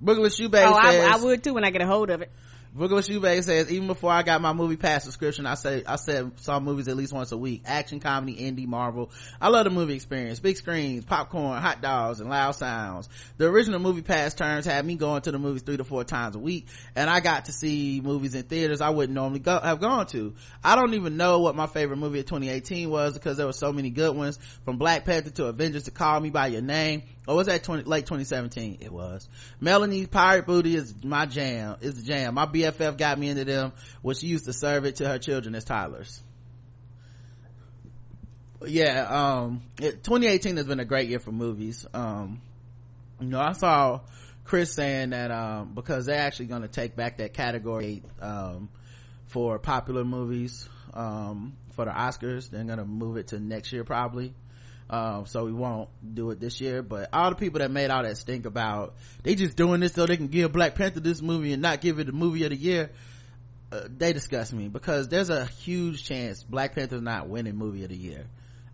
[0.00, 2.30] Brooklyn Shoebake Oh, I, I would too when I get a hold of it.
[2.74, 6.38] Brooklyn Shoebake says, even before I got my movie pass subscription, I say, I said,
[6.40, 7.62] saw movies at least once a week.
[7.64, 9.10] Action, comedy, indie, Marvel.
[9.40, 10.38] I love the movie experience.
[10.40, 13.08] Big screens, popcorn, hot dogs, and loud sounds.
[13.38, 16.36] The original movie pass terms had me going to the movies three to four times
[16.36, 19.80] a week, and I got to see movies in theaters I wouldn't normally go, have
[19.80, 20.34] gone to.
[20.62, 23.72] I don't even know what my favorite movie of 2018 was because there were so
[23.72, 27.02] many good ones, from Black Panther to Avengers to Call Me By Your Name.
[27.28, 28.78] Or was that 20, late 2017?
[28.80, 29.28] It was.
[29.60, 31.76] Melanie's Pirate Booty is my jam.
[31.82, 32.32] It's the jam.
[32.32, 35.54] My BFF got me into them when she used to serve it to her children
[35.54, 36.22] as toddlers.
[38.66, 41.86] Yeah, um, it, 2018 has been a great year for movies.
[41.92, 42.40] Um,
[43.20, 44.00] you know, I saw
[44.44, 48.70] Chris saying that, um, because they're actually going to take back that category, um,
[49.26, 52.48] for popular movies, um, for the Oscars.
[52.48, 54.32] They're going to move it to next year probably.
[54.90, 58.02] Um, so we won't do it this year, but all the people that made all
[58.02, 61.52] that stink about, they just doing this so they can give Black Panther this movie
[61.52, 62.90] and not give it the movie of the year.
[63.70, 67.90] Uh, they disgust me because there's a huge chance Black Panther's not winning movie of
[67.90, 68.24] the year.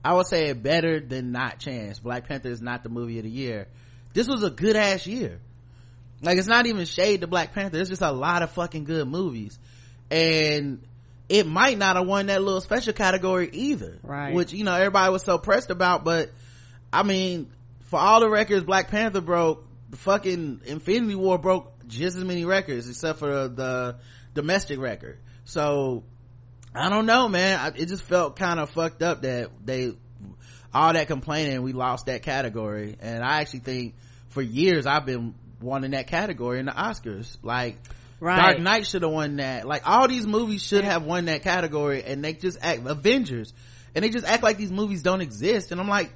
[0.05, 1.98] I would say better than not chance.
[1.98, 3.66] Black Panther is not the movie of the year.
[4.12, 5.40] This was a good ass year.
[6.22, 7.79] Like it's not even shade to Black Panther.
[7.81, 9.59] It's just a lot of fucking good movies.
[10.12, 10.87] And
[11.35, 13.99] it might not have won that little special category either.
[14.05, 14.33] Right.
[14.33, 16.31] Which, you know, everybody was so pressed about, but
[16.92, 17.51] I mean,
[17.87, 22.44] for all the records Black Panther broke, the fucking Infinity War broke just as many
[22.44, 23.97] records except for the
[24.33, 25.18] domestic record.
[25.44, 26.05] So,
[26.73, 27.59] I don't know, man.
[27.59, 29.92] I, it just felt kind of fucked up that they,
[30.73, 32.97] all that complaining, we lost that category.
[33.01, 33.97] And I actually think
[34.29, 37.38] for years I've been wanting that category in the Oscars.
[37.42, 37.79] Like,
[38.25, 38.41] Right.
[38.41, 39.67] Dark Knight should have won that.
[39.67, 43.53] Like, all these movies should have won that category and they just act, Avengers,
[43.95, 45.73] and they just act like these movies don't exist.
[45.73, 46.11] And I'm like,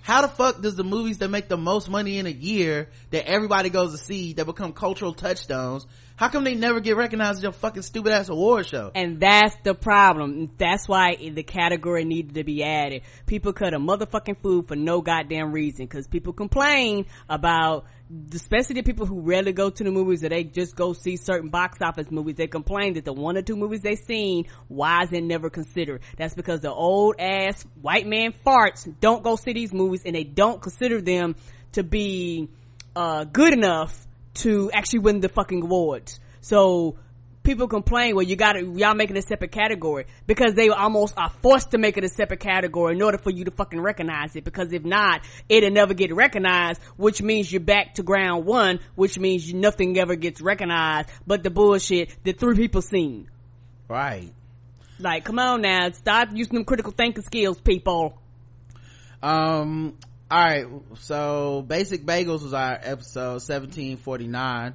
[0.00, 3.28] how the fuck does the movies that make the most money in a year that
[3.28, 5.86] everybody goes to see that become cultural touchstones
[6.22, 9.56] how come they never get recognized at your fucking stupid ass award show And that's
[9.64, 10.52] the problem.
[10.56, 13.02] That's why the category needed to be added.
[13.26, 15.88] People cut a motherfucking food for no goddamn reason.
[15.88, 17.86] Cause people complain about,
[18.32, 21.48] especially the people who rarely go to the movies or they just go see certain
[21.48, 22.36] box office movies.
[22.36, 26.02] They complain that the one or two movies they seen, why is it never considered?
[26.16, 30.22] That's because the old ass white man farts don't go see these movies and they
[30.22, 31.34] don't consider them
[31.72, 32.48] to be,
[32.94, 36.20] uh, good enough to actually win the fucking awards.
[36.40, 36.96] So
[37.42, 41.30] people complain, well, you got to y'all making a separate category because they almost are
[41.42, 44.44] forced to make it a separate category in order for you to fucking recognize it.
[44.44, 49.18] Because if not, it'll never get recognized, which means you're back to ground one, which
[49.18, 53.28] means you, nothing ever gets recognized but the bullshit that three people seen.
[53.88, 54.32] right
[54.98, 58.18] Like, come on now, stop using them critical thinking skills, people.
[59.22, 59.96] um
[60.32, 64.74] all right so basic bagels was our episode 1749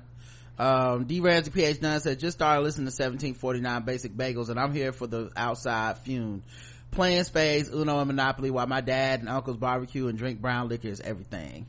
[0.60, 4.92] um d ramsey ph9 said just started listening to 1749 basic bagels and i'm here
[4.92, 6.44] for the outside fume.
[6.92, 10.90] Playing spades uno and monopoly while my dad and uncles barbecue and drink brown liquor
[10.90, 11.66] is everything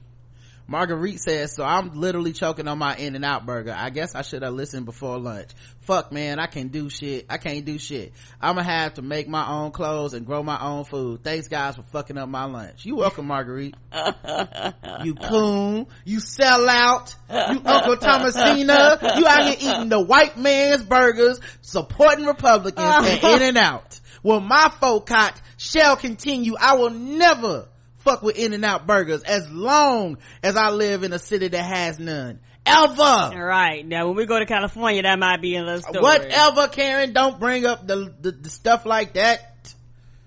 [0.70, 3.74] Marguerite says, so I'm literally choking on my in and out burger.
[3.74, 5.48] I guess I should have listened before lunch.
[5.80, 7.24] Fuck man, I can't do shit.
[7.30, 8.12] I can't do shit.
[8.38, 11.24] I'ma have to make my own clothes and grow my own food.
[11.24, 12.84] Thanks guys for fucking up my lunch.
[12.84, 13.76] You welcome, Marguerite.
[15.04, 15.86] you coon.
[16.04, 17.16] You sell out.
[17.30, 18.98] You Uncle Thomasina.
[19.16, 23.98] You out here eating the white man's burgers, supporting Republicans and in and out.
[24.22, 26.56] Well, my focot shall continue.
[26.60, 27.68] I will never
[28.08, 31.62] fuck with in and out burgers as long as I live in a city that
[31.62, 32.40] has none.
[32.66, 33.02] Ever.
[33.02, 33.86] All right.
[33.86, 36.00] Now, when we go to California, that might be another story.
[36.00, 37.12] Whatever, Karen.
[37.12, 39.74] Don't bring up the, the, the stuff like that.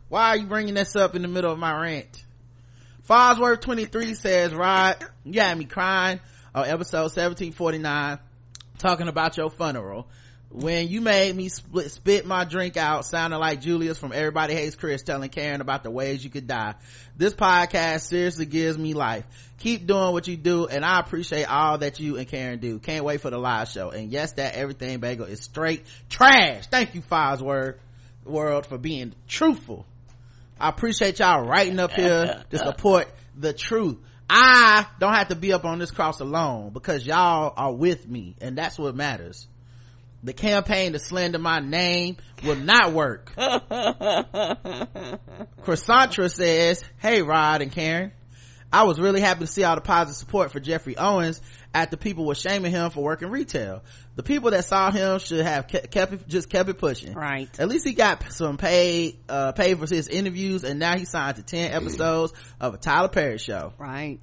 [0.09, 2.25] Why are you bringing this up in the middle of my rant?
[3.07, 6.19] Fosworth 23 says, Rod, you had me crying
[6.53, 8.19] on episode 1749
[8.77, 10.07] talking about your funeral.
[10.53, 14.75] When you made me split, spit my drink out sounding like Julius from Everybody Hates
[14.75, 16.75] Chris telling Karen about the ways you could die.
[17.15, 19.23] This podcast seriously gives me life.
[19.59, 22.79] Keep doing what you do and I appreciate all that you and Karen do.
[22.79, 23.91] Can't wait for the live show.
[23.91, 26.67] And yes, that everything bagel is straight trash.
[26.67, 27.77] Thank you, Fosworth
[28.25, 29.85] world for being truthful.
[30.59, 33.97] I appreciate y'all writing up here to support the truth.
[34.29, 38.35] I don't have to be up on this cross alone because y'all are with me
[38.39, 39.47] and that's what matters.
[40.23, 43.33] The campaign to slander my name will not work.
[45.63, 48.11] Cassandra says, Hey Rod and Karen,
[48.71, 51.41] I was really happy to see all the positive support for Jeffrey Owens
[51.73, 53.83] after people were shaming him for working retail.
[54.15, 57.13] The people that saw him should have kept, kept it, just kept it pushing.
[57.13, 57.49] Right.
[57.59, 61.37] At least he got some paid, uh, paid for his interviews and now he signed
[61.37, 63.73] to 10 episodes of a Tyler Perry show.
[63.77, 64.19] Right.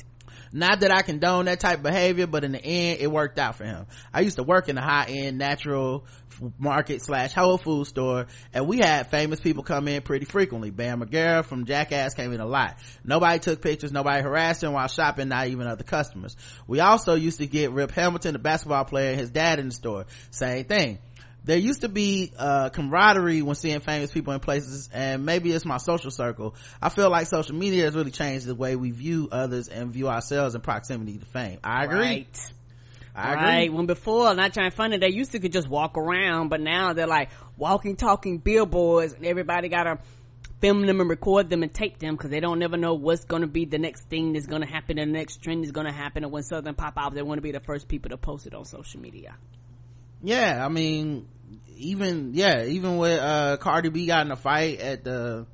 [0.53, 3.57] Not that I condone that type of behavior, but in the end, it worked out
[3.57, 3.87] for him.
[4.13, 6.07] I used to work in a high-end natural
[6.59, 10.71] market slash Whole Food store, and we had famous people come in pretty frequently.
[10.71, 12.79] Bam Margera from Jackass came in a lot.
[13.05, 16.37] Nobody took pictures, nobody harassed him while shopping, not even other customers.
[16.67, 19.75] We also used to get Rip Hamilton, the basketball player, and his dad in the
[19.75, 20.07] store.
[20.31, 20.99] Same thing
[21.45, 25.65] there used to be uh, camaraderie when seeing famous people in places and maybe it's
[25.65, 29.29] my social circle i feel like social media has really changed the way we view
[29.33, 32.53] others and view ourselves in proximity to fame i agree Right.
[33.15, 33.73] i agree Right.
[33.73, 36.93] When before, not trying to funny, they used to could just walk around, but now
[36.93, 39.99] they're like walking, talking billboards, and everybody gotta
[40.61, 43.47] film them and record them and tape them because they don't never know what's gonna
[43.47, 46.43] be the next thing that's gonna happen, the next trend is gonna happen, and when
[46.43, 49.01] something pop out, they want to be the first people to post it on social
[49.01, 49.35] media.
[50.23, 51.29] Yeah i mean
[51.77, 55.47] even yeah even with uh cardi b got in a fight at the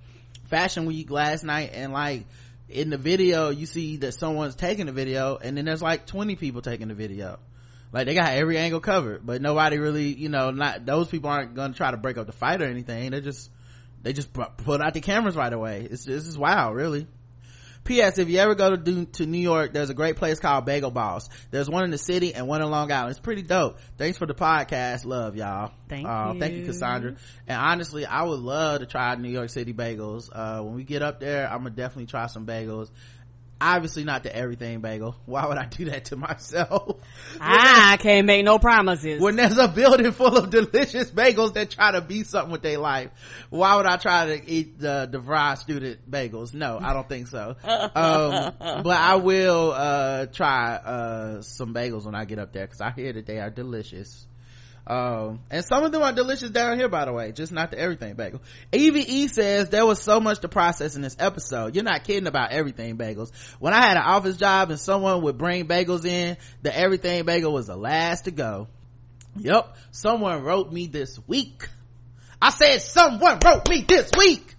[0.46, 2.27] fashion week last night and like
[2.68, 6.37] in the video you see that someone's taking the video and then there's like 20
[6.37, 7.38] people taking the video.
[7.92, 11.55] Like they got every angle covered but nobody really you know not those people aren't
[11.55, 13.12] gonna try to break up the fight or anything.
[13.12, 13.50] They just
[14.03, 15.87] they just pu- put out the cameras right away.
[15.88, 17.07] It's this is wild really
[17.84, 18.18] P.S.
[18.18, 20.90] If you ever go to do, to New York, there's a great place called Bagel
[20.90, 21.28] Boss.
[21.50, 23.10] There's one in the city and one in Long Island.
[23.10, 23.78] It's pretty dope.
[23.98, 25.04] Thanks for the podcast.
[25.04, 25.72] Love y'all.
[25.88, 26.66] Thank uh, Thank you, you.
[26.66, 27.16] Cassandra.
[27.46, 30.30] And honestly, I would love to try New York City bagels.
[30.32, 32.90] Uh, when we get up there, I'm gonna definitely try some bagels.
[33.66, 35.16] Obviously not the everything bagel.
[35.24, 36.98] Why would I do that to myself?
[37.40, 39.22] I can't make no promises.
[39.22, 42.77] when there's a building full of delicious bagels that try to be something with their
[42.77, 43.11] life,
[43.48, 46.53] why would I try to eat the DeVry student bagels?
[46.53, 47.57] No, I don't think so.
[47.64, 52.83] Um, but I will, uh, try, uh, some bagels when I get up there because
[52.83, 54.27] I hear that they are delicious.
[54.86, 57.78] Um, and some of them are delicious down here, by the way, just not the
[57.78, 58.42] everything bagel.
[58.72, 61.74] EVE says there was so much to process in this episode.
[61.74, 63.30] You're not kidding about everything bagels.
[63.58, 67.52] When I had an office job and someone would bring bagels in, the everything bagel
[67.52, 68.68] was the last to go.
[69.36, 69.74] Yep.
[69.90, 71.66] Someone wrote me this week.
[72.42, 74.54] I said someone wrote me this week.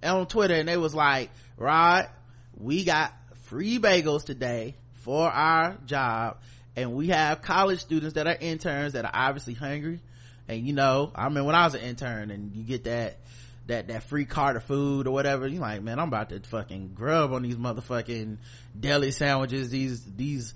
[0.00, 2.08] And on Twitter and they was like, Rod,
[2.56, 3.12] we got
[3.44, 6.38] free bagels today for our job
[6.76, 10.00] and we have college students that are interns that are obviously hungry.
[10.46, 13.16] And you know, I mean when I was an intern and you get that
[13.66, 16.92] that that free cart of food or whatever, you're like, man, I'm about to fucking
[16.94, 18.36] grub on these motherfucking
[18.78, 20.54] deli sandwiches, these these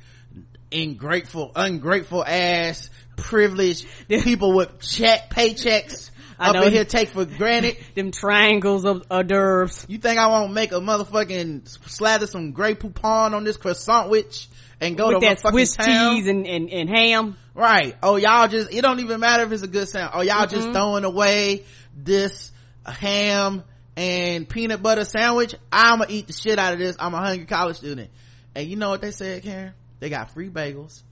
[0.70, 6.62] ingrateful, ungrateful ass, privileged people with check paychecks I up know.
[6.64, 7.76] in here take for granted.
[7.94, 9.87] Them triangles of hors d'oeuvres.
[9.88, 14.48] You think I won't make a motherfucking slather some Grey Poupon on this croissant witch
[14.81, 16.16] and go With to that fucking Swiss town?
[16.16, 17.37] cheese and, and, and ham.
[17.55, 17.97] Right.
[18.03, 20.12] Oh, y'all just, it don't even matter if it's a good sound.
[20.14, 21.64] Oh, y'all just throwing away
[21.95, 22.51] this
[22.87, 23.62] ham
[23.97, 25.55] and peanut butter sandwich.
[25.71, 26.97] I'ma eat the shit out of this.
[26.99, 28.11] I'm a hungry college student.
[28.55, 29.73] And you know what they said, Karen?
[29.99, 31.03] They got free bagels.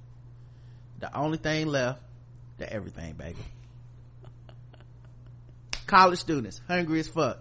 [1.01, 2.01] The only thing left,
[2.57, 3.43] the everything bagel.
[5.87, 7.39] college students, hungry as fuck,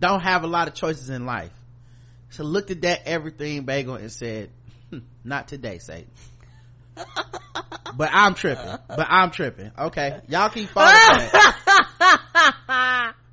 [0.00, 1.52] don't have a lot of choices in life.
[2.30, 4.57] So looked at that everything bagel and said, "Hmm,
[5.28, 6.10] not today, Satan.
[7.96, 8.76] but I'm tripping.
[8.88, 9.70] But I'm tripping.
[9.78, 10.20] Okay.
[10.28, 11.28] Y'all keep following.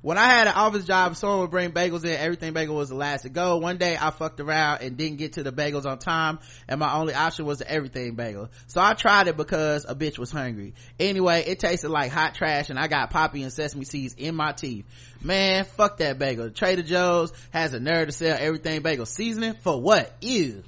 [0.06, 2.12] When I had an office job, someone would bring bagels in.
[2.12, 3.56] Everything bagel was the last to go.
[3.56, 6.94] One day I fucked around and didn't get to the bagels on time and my
[6.94, 8.48] only option was the everything bagel.
[8.68, 10.74] So I tried it because a bitch was hungry.
[11.00, 14.52] Anyway, it tasted like hot trash and I got poppy and sesame seeds in my
[14.52, 14.84] teeth.
[15.24, 16.50] Man, fuck that bagel.
[16.50, 20.14] Trader Joe's has a nerve to sell everything bagel seasoning for what?
[20.20, 20.62] Ew.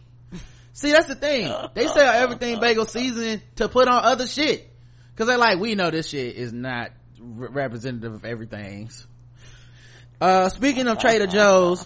[0.78, 1.52] See, that's the thing.
[1.74, 4.70] They sell everything bagel seasoning to put on other shit.
[5.16, 9.04] Cause they're like, we know this shit is not re- representative of everything's.
[10.20, 11.84] Uh, speaking of Trader Joe's,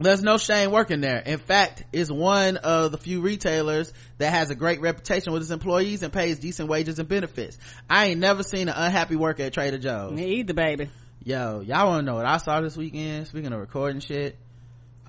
[0.00, 1.18] there's no shame working there.
[1.18, 5.50] In fact, it's one of the few retailers that has a great reputation with its
[5.50, 7.58] employees and pays decent wages and benefits.
[7.90, 10.12] I ain't never seen an unhappy worker at Trader Joe's.
[10.12, 10.88] Me either, baby.
[11.22, 13.26] Yo, y'all wanna know what I saw this weekend?
[13.26, 14.38] Speaking of recording shit,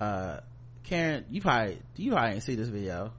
[0.02, 0.40] uh,
[0.88, 3.12] Karen, you probably, you probably ain't see this video.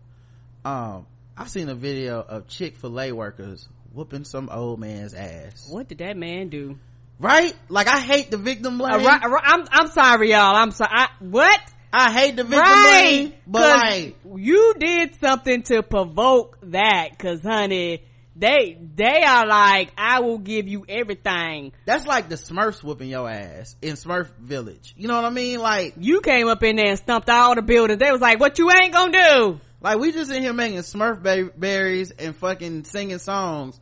[0.65, 5.69] Um, I've seen a video of Chick-fil-A workers whooping some old man's ass.
[5.71, 6.79] What did that man do?
[7.21, 7.55] Right?
[7.69, 8.95] Like I hate the victim blame.
[8.95, 10.57] Uh, right, right, I'm, I'm sorry, y'all.
[10.57, 10.91] I'm sorry.
[10.95, 11.61] I, what?
[11.93, 13.21] I hate the victim right.
[13.21, 17.19] blame, but like, you did something to provoke that.
[17.19, 18.03] Cause honey,
[18.39, 21.73] they they are like, I will give you everything.
[21.85, 24.95] That's like the Smurfs whooping your ass in Smurf Village.
[24.97, 25.59] You know what I mean?
[25.61, 27.99] Like, You came up in there and stumped all the buildings.
[27.99, 29.61] They was like, what you ain't gonna do?
[29.81, 33.79] like we just in here making Smurf ba- berries and fucking singing songs.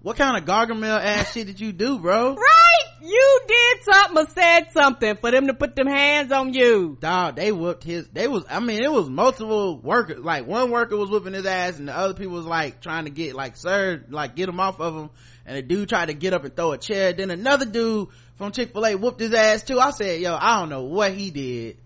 [0.00, 2.34] What kind of Gargamel ass shit did you do, bro?
[2.34, 2.61] Right?
[3.04, 6.96] You did something or said something for them to put them hands on you.
[7.00, 10.96] Dog, they whooped his, they was, I mean, it was multiple workers, like one worker
[10.96, 14.04] was whooping his ass and the other people was like trying to get, like, sir,
[14.08, 15.10] like get him off of him.
[15.44, 17.12] And the dude tried to get up and throw a chair.
[17.12, 19.80] Then another dude from Chick-fil-A whooped his ass too.
[19.80, 21.78] I said, yo, I don't know what he did,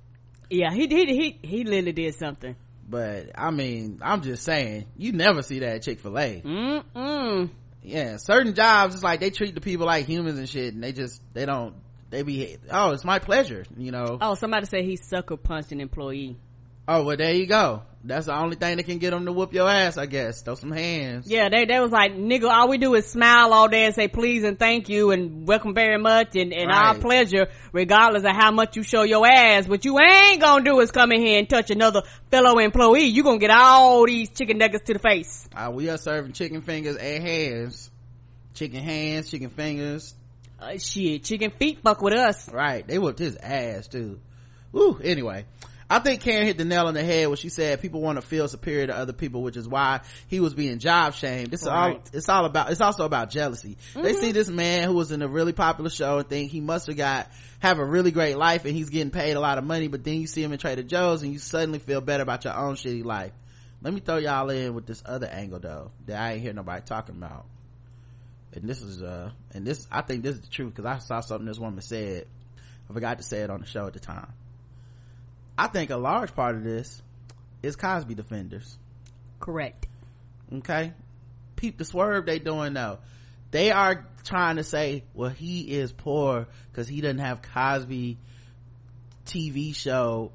[0.50, 1.08] Yeah, he did.
[1.08, 2.54] He he literally did something.
[2.88, 6.42] but I mean, I'm just saying, you never see that at Chick-fil-A.
[6.44, 7.50] Mm mm.
[7.86, 10.92] Yeah, certain jobs, it's like they treat the people like humans and shit and they
[10.92, 11.74] just, they don't,
[12.10, 14.18] they be, oh, it's my pleasure, you know.
[14.20, 16.36] Oh, somebody said he sucker punched an employee.
[16.88, 17.82] Oh, well, there you go.
[18.04, 20.40] That's the only thing that can get them to whoop your ass, I guess.
[20.42, 21.28] Throw some hands.
[21.28, 24.06] Yeah, they they was like, nigga, all we do is smile all day and say
[24.06, 28.52] please and thank you and welcome very much and, and our pleasure, regardless of how
[28.52, 29.66] much you show your ass.
[29.66, 33.06] What you ain't gonna do is come in here and touch another fellow employee.
[33.06, 35.48] You gonna get all these chicken nuggets to the face.
[35.52, 37.90] Uh, we are serving chicken fingers and hands.
[38.54, 40.14] Chicken hands, chicken fingers.
[40.60, 42.48] Uh, shit, chicken feet fuck with us.
[42.52, 42.86] Right.
[42.86, 44.20] They whooped his ass too.
[44.76, 45.44] Ooh, Anyway.
[45.88, 48.22] I think Karen hit the nail on the head when she said people want to
[48.22, 51.52] feel superior to other people, which is why he was being job shamed.
[51.54, 52.10] It's all, Right.
[52.12, 53.76] it's all about, it's also about jealousy.
[53.94, 56.88] They see this man who was in a really popular show and think he must
[56.88, 59.86] have got, have a really great life and he's getting paid a lot of money,
[59.86, 62.56] but then you see him in Trader Joe's and you suddenly feel better about your
[62.56, 63.32] own shitty life.
[63.80, 66.82] Let me throw y'all in with this other angle though, that I ain't hear nobody
[66.84, 67.46] talking about.
[68.54, 71.20] And this is, uh, and this, I think this is the truth because I saw
[71.20, 72.26] something this woman said.
[72.90, 74.32] I forgot to say it on the show at the time.
[75.58, 77.02] I think a large part of this
[77.62, 78.78] is Cosby defenders.
[79.40, 79.86] Correct.
[80.52, 80.92] Okay.
[81.56, 82.98] Peep the swerve they doing though.
[83.50, 88.18] They are trying to say, well, he is poor because he doesn't have Cosby
[89.24, 90.32] TV show,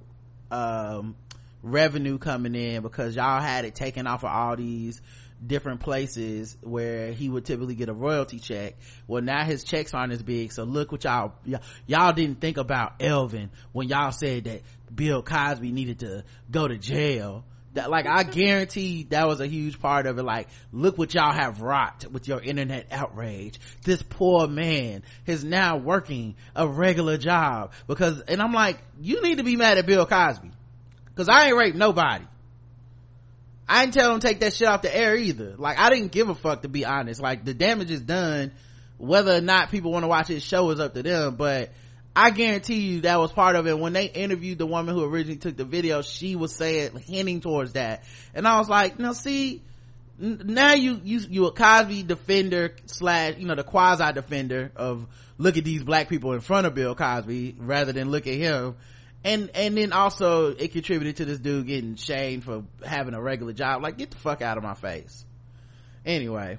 [0.49, 1.15] um,
[1.63, 5.01] revenue coming in because y'all had it taken off of all these
[5.45, 8.75] different places where he would typically get a royalty check.
[9.07, 10.51] Well, now his checks aren't as big.
[10.51, 11.33] So look what y'all,
[11.87, 14.61] y'all, didn't think about Elvin when y'all said that
[14.93, 17.43] Bill Cosby needed to go to jail.
[17.73, 20.23] That, like, I guarantee that was a huge part of it.
[20.23, 23.61] Like, look what y'all have wrought with your internet outrage.
[23.85, 29.37] This poor man is now working a regular job because, and I'm like, you need
[29.37, 30.51] to be mad at Bill Cosby.
[31.15, 32.25] Cause I ain't raped nobody.
[33.67, 35.55] I didn't tell them take that shit off the air either.
[35.57, 37.21] Like, I didn't give a fuck to be honest.
[37.21, 38.51] Like, the damage is done.
[38.97, 41.71] Whether or not people want to watch his show is up to them, but
[42.15, 43.79] I guarantee you that was part of it.
[43.79, 47.73] When they interviewed the woman who originally took the video, she was saying, hinting towards
[47.73, 48.03] that.
[48.33, 49.61] And I was like, now see,
[50.19, 55.57] now you, you, you a Cosby defender slash, you know, the quasi defender of look
[55.57, 58.75] at these black people in front of Bill Cosby rather than look at him.
[59.23, 63.53] And, and then also it contributed to this dude getting shamed for having a regular
[63.53, 63.83] job.
[63.83, 65.25] Like, get the fuck out of my face.
[66.05, 66.57] Anyway.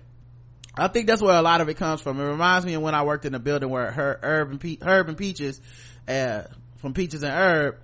[0.75, 2.19] I think that's where a lot of it comes from.
[2.19, 4.79] It reminds me of when I worked in a building where Her, Herb and Pe-
[4.81, 5.61] Herb and Peaches,
[6.09, 6.45] uh,
[6.77, 7.77] from Peaches and Herb.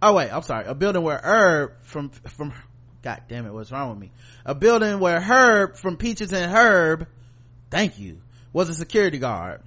[0.00, 0.64] Oh wait, I'm sorry.
[0.66, 2.52] A building where Herb from, from,
[3.02, 4.10] god damn it, what's wrong with me?
[4.44, 7.06] A building where Herb from Peaches and Herb,
[7.70, 8.20] thank you,
[8.52, 9.60] was a security guard.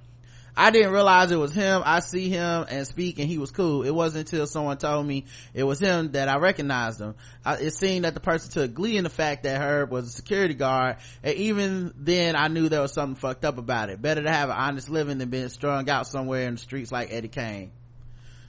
[0.58, 1.82] I didn't realize it was him.
[1.84, 3.82] I see him and speak and he was cool.
[3.82, 7.14] It wasn't until someone told me it was him that I recognized him.
[7.44, 10.10] I, it seemed that the person took glee in the fact that Herb was a
[10.10, 10.96] security guard.
[11.22, 14.00] And even then I knew there was something fucked up about it.
[14.00, 17.12] Better to have an honest living than being strung out somewhere in the streets like
[17.12, 17.72] Eddie King.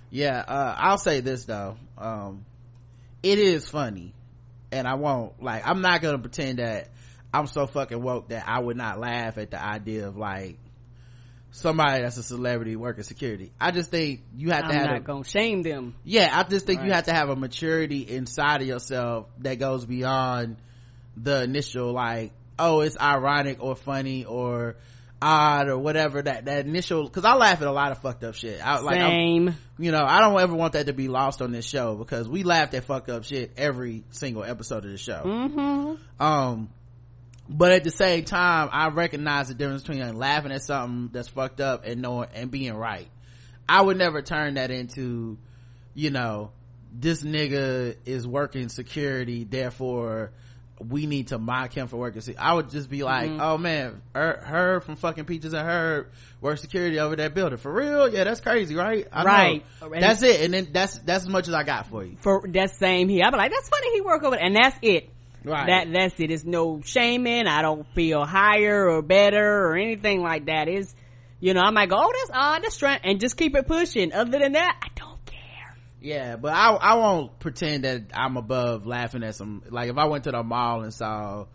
[0.10, 1.76] Yeah, uh, I'll say this though.
[1.98, 2.46] Um,
[3.22, 4.14] it is funny
[4.72, 6.88] and I won't, like, I'm not gonna pretend that
[7.34, 10.58] I'm so fucking woke that I would not laugh at the idea of like,
[11.58, 13.52] somebody that's a celebrity working security.
[13.60, 14.74] I just think you have to have.
[14.74, 15.96] I'm to have not a, gonna shame them.
[16.04, 19.86] yeah, I just think you have to have a maturity inside of yourself that goes
[19.86, 20.58] beyond
[21.16, 24.76] the initial like, oh, it's ironic or funny or
[25.20, 28.36] odd or whatever that that initial because I laugh at a lot of fucked up
[28.36, 28.64] shit.
[28.64, 29.56] I, like I'm- Same.
[29.80, 32.44] you know, I don't ever want that to be lost on this show because we
[32.44, 35.24] laughed at fucked up shit every single episode of the show.
[35.26, 36.24] Mm-hmm.
[36.24, 36.70] Um,
[37.50, 41.62] but at the same time, I recognize the difference between laughing at something that's fucked
[41.62, 43.08] up and knowing and being right.
[43.70, 45.38] I would never turn that into,
[45.94, 46.52] you know,
[46.94, 50.32] this nigga is working security, therefore
[50.80, 52.22] we need to mock him for working.
[52.22, 53.42] Se- I would just be like, Mm-hmm.
[53.42, 56.08] oh man, her, her from fucking Peaches and Herb
[56.40, 58.08] work security over that building for real.
[58.14, 59.08] Yeah, that's crazy, right?
[59.12, 59.28] I know.
[59.90, 60.00] Right.
[60.00, 60.42] That's it.
[60.42, 62.16] And then that's that's as much as I got for you.
[62.20, 63.92] For that same here, I be like, that's funny.
[63.96, 64.46] He work over, there.
[64.46, 65.10] and that's it.
[65.44, 65.68] Right.
[65.68, 66.32] That that's it.
[66.32, 67.48] It's no shaming.
[67.48, 70.68] I don't feel higher or better or anything like that.
[70.68, 70.94] Is
[71.40, 74.12] you know, I might go, oh, that's odd, that's strange, and just keep it pushing.
[74.12, 75.78] Other than that, I don't care.
[76.02, 80.06] Yeah, but I I won't pretend that I'm above laughing at some like if I
[80.06, 81.46] went to the mall and saw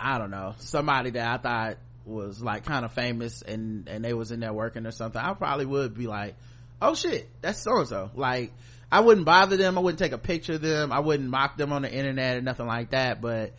[0.00, 4.14] I don't know, somebody that I thought was like kind of famous and and they
[4.14, 6.34] was in there working or something, I probably would be like,
[6.80, 8.52] "Oh shit, that's so and so." Like
[8.92, 11.72] I wouldn't bother them, I wouldn't take a picture of them, I wouldn't mock them
[11.72, 13.54] on the internet or nothing like that, but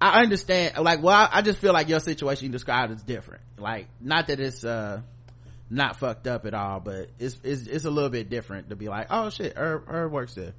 [0.00, 3.42] I understand like well I, just feel like your situation you described is different.
[3.56, 5.00] Like not that it's uh
[5.70, 8.88] not fucked up at all, but it's, it's, it's a little bit different to be
[8.88, 10.52] like, oh shit, Herb, Herb works there.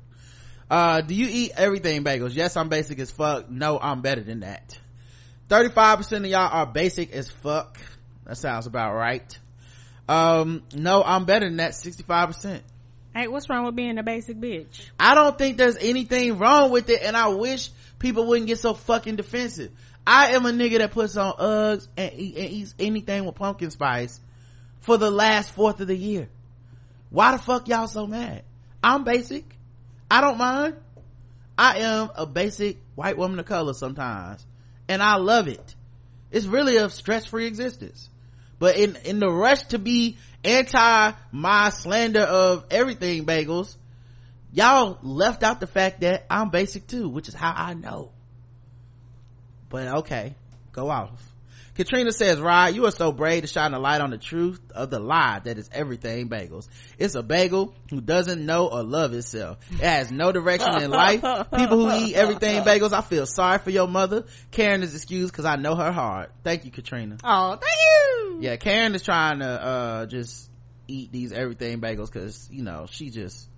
[0.70, 2.34] Uh, do you eat everything bagels?
[2.34, 3.50] Yes, I'm basic as fuck.
[3.50, 4.80] No, I'm better than that.
[5.50, 7.78] 35% of y'all are basic as fuck.
[8.26, 9.38] That sounds about right.
[10.10, 12.62] Um, no, I'm better than that, 65%.
[13.16, 14.90] Hey, what's wrong with being a basic bitch?
[15.00, 18.74] I don't think there's anything wrong with it, and I wish people wouldn't get so
[18.74, 19.72] fucking defensive.
[20.06, 23.72] I am a nigga that puts on Uggs and, eat, and eats anything with pumpkin
[23.72, 24.20] spice
[24.82, 26.28] for the last fourth of the year.
[27.10, 28.44] Why the fuck y'all so mad?
[28.84, 29.46] I'm basic.
[30.12, 30.76] I don't mind.
[31.58, 34.46] I am a basic white woman of color sometimes.
[34.90, 35.76] And I love it.
[36.32, 38.10] It's really a stress-free existence.
[38.60, 43.76] But in, in the rush to be anti my slander of everything bagels,
[44.54, 48.12] y'all left out the fact that I'm basic too, which is how I know.
[49.70, 50.36] But okay,
[50.72, 51.12] go off.
[51.76, 54.90] Katrina says, Rod, you are so brave to shine a light on the truth of
[54.90, 56.70] the lie that is everything bagels.
[56.98, 59.58] It's a bagel who doesn't know or love itself.
[59.72, 61.22] It has no direction in life.
[61.54, 64.24] People who eat everything bagels, I feel sorry for your mother.
[64.52, 66.32] Karen is excused because I know her heart.
[66.46, 67.18] Thank you, Katrina.
[67.22, 68.05] Oh, thank you.
[68.42, 70.50] Yeah, Karen is trying to, uh, just
[70.88, 73.50] eat these everything bagels because, you know, she just,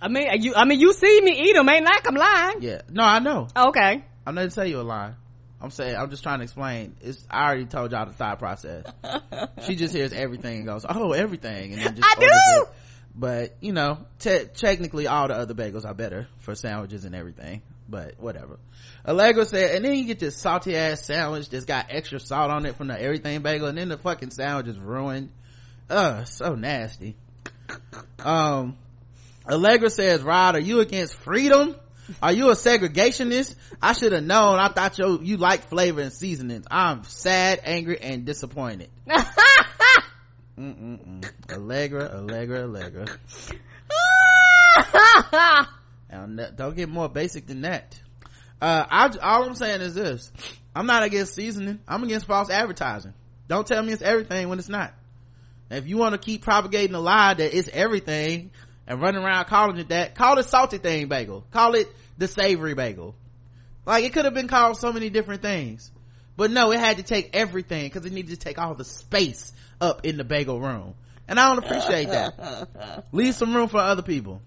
[0.00, 0.54] I mean, you.
[0.56, 1.68] I mean, you see me eat them.
[1.68, 2.60] Ain't like I'm lying.
[2.62, 2.82] yeah.
[2.90, 3.46] No, I know.
[3.56, 4.04] Okay.
[4.26, 5.14] I'm not to tell you a lie.
[5.60, 6.96] I'm saying I'm just trying to explain.
[7.00, 8.84] It's I already told y'all the thought process.
[9.64, 12.26] she just hears everything and goes, "Oh, everything," and then just I do!
[12.26, 12.68] it.
[13.14, 17.62] But you know, te- technically, all the other bagels are better for sandwiches and everything.
[17.92, 18.58] But whatever.
[19.06, 22.64] Allegra said, and then you get this salty ass sandwich that's got extra salt on
[22.64, 25.30] it from the everything bagel, and then the fucking sandwich is ruined.
[25.90, 27.16] Ugh, so nasty.
[28.18, 28.78] Um,
[29.46, 31.76] Allegra says, Rod, are you against freedom?
[32.22, 33.54] Are you a segregationist?
[33.82, 34.58] I should have known.
[34.58, 36.64] I thought you you like flavor and seasonings.
[36.70, 38.88] I'm sad, angry, and disappointed.
[40.58, 41.30] Mm-mm-mm.
[41.52, 43.06] Allegra, Allegra, Allegra.
[46.12, 47.98] And don't get more basic than that.
[48.60, 50.30] Uh, I, all I'm saying is this.
[50.76, 51.80] I'm not against seasoning.
[51.88, 53.14] I'm against false advertising.
[53.48, 54.94] Don't tell me it's everything when it's not.
[55.70, 58.50] If you want to keep propagating a lie that it's everything
[58.86, 61.46] and running around calling it that, call it salty thing bagel.
[61.50, 61.88] Call it
[62.18, 63.14] the savory bagel.
[63.86, 65.90] Like it could have been called so many different things.
[66.36, 69.52] But no, it had to take everything because it needed to take all the space
[69.80, 70.94] up in the bagel room.
[71.26, 73.04] And I don't appreciate that.
[73.12, 74.42] Leave some room for other people.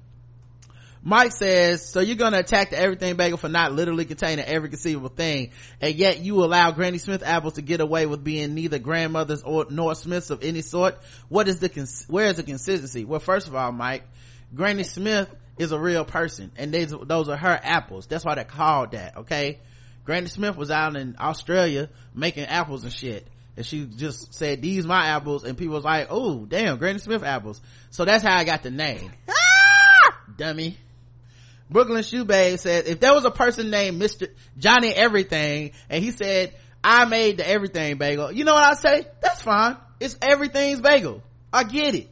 [1.08, 5.10] Mike says, so you're gonna attack the everything bagel for not literally containing every conceivable
[5.10, 9.44] thing, and yet you allow Granny Smith apples to get away with being neither grandmothers
[9.44, 10.98] or nor Smiths of any sort?
[11.30, 13.06] What is the, cons- where is the consistency?
[13.06, 14.02] Well, first of all, Mike,
[14.56, 15.30] Granny Smith
[15.60, 18.08] is a real person, and these, those are her apples.
[18.08, 19.60] That's why they're called that, okay?
[20.06, 23.28] Granny Smith was out in Australia making apples and shit.
[23.56, 27.22] And she just said, these my apples, and people was like, oh, damn, Granny Smith
[27.22, 27.62] apples.
[27.92, 29.12] So that's how I got the name.
[29.30, 30.18] Ah!
[30.38, 30.78] Dummy.
[31.70, 34.30] Brooklyn Shoebabe said, if there was a person named Mr.
[34.58, 36.54] Johnny Everything, and he said,
[36.84, 39.08] I made the everything bagel, you know what I say?
[39.22, 39.78] That's fine.
[40.00, 41.24] It's everything's bagel.
[41.52, 42.10] I get it.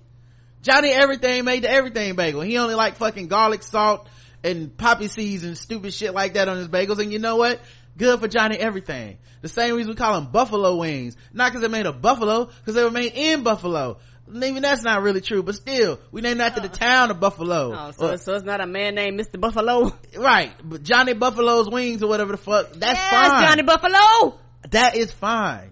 [0.64, 2.42] Johnny Everything made the everything bagel.
[2.42, 4.08] He only like fucking garlic, salt,
[4.44, 7.00] and poppy seeds and stupid shit like that on his bagels.
[7.00, 7.60] And you know what?
[7.98, 9.18] Good for Johnny Everything.
[9.42, 11.18] The same reason we call them buffalo wings.
[11.34, 13.98] Not cause they made of buffalo, cause they were made in Buffalo.
[14.28, 17.74] Maybe that's not really true, but still, we named after the town of Buffalo.
[17.76, 19.40] Oh, so, Or- so it's not a man named Mr.
[19.40, 19.94] Buffalo.
[20.18, 23.44] right, but Johnny Buffalo's wings or whatever the fuck, that's yes, fine.
[23.44, 24.40] Johnny Buffalo.
[24.70, 25.72] that is fine.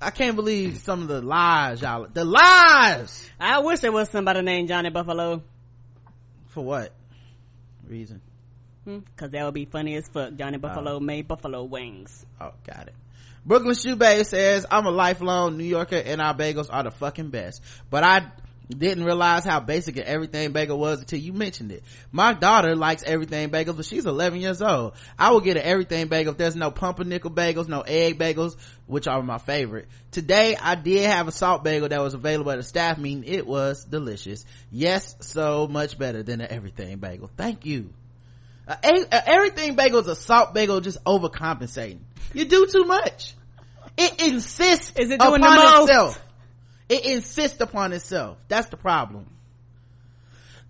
[0.00, 3.30] I can't believe some of the lies y'all, the lies!
[3.40, 5.42] I wish there was somebody named Johnny Buffalo.
[6.48, 6.92] For what
[7.88, 8.20] reason?
[8.84, 8.98] Hmm?
[9.16, 10.34] Cause that would be funny as fuck.
[10.36, 12.26] Johnny Buffalo made buffalo wings.
[12.40, 12.94] Oh, got it.
[13.46, 17.62] Brooklyn Shoebay says, I'm a lifelong New Yorker and our bagels are the fucking best.
[17.90, 18.32] But I
[18.70, 21.84] didn't realize how basic an everything bagel was until you mentioned it.
[22.10, 24.94] My daughter likes everything bagels, but she's 11 years old.
[25.18, 29.06] I will get an everything bagel if there's no pumpernickel bagels, no egg bagels, which
[29.06, 29.88] are my favorite.
[30.10, 33.24] Today I did have a salt bagel that was available at a staff meeting.
[33.24, 34.46] It was delicious.
[34.70, 37.30] Yes, so much better than an everything bagel.
[37.36, 37.90] Thank you.
[38.66, 41.98] Uh, uh, everything bagel is a salt bagel just overcompensating.
[42.32, 43.34] You do too much.
[43.96, 46.20] It insists Is it doing upon itself.
[46.88, 48.38] It insists upon itself.
[48.48, 49.26] That's the problem.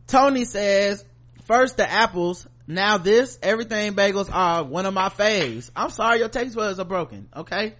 [0.06, 1.04] Tony says,
[1.44, 5.70] first the apples, now this, everything bagels are one of my faves.
[5.74, 7.74] I'm sorry your taste buds are broken, okay?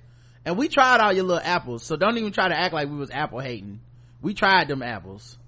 [0.44, 2.96] And we tried all your little apples, so don't even try to act like we
[2.96, 3.80] was apple hating.
[4.20, 5.38] We tried them apples.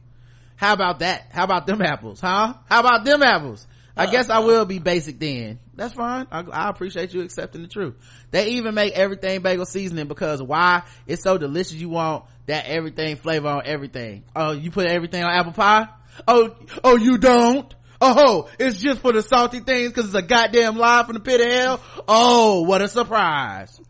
[0.56, 1.26] How about that?
[1.30, 2.54] How about them apples, huh?
[2.68, 3.66] How about them apples?
[3.96, 5.58] I guess I will be basic then.
[5.74, 6.26] That's fine.
[6.30, 7.94] I, I appreciate you accepting the truth.
[8.30, 10.82] They even make everything bagel seasoning because why?
[11.06, 14.24] It's so delicious you want that everything flavor on everything.
[14.34, 15.88] Oh, you put everything on apple pie?
[16.28, 17.74] Oh, oh, you don't?
[18.00, 21.20] Oh, ho, it's just for the salty things because it's a goddamn lie from the
[21.20, 21.80] pit of hell?
[22.06, 23.80] Oh, what a surprise.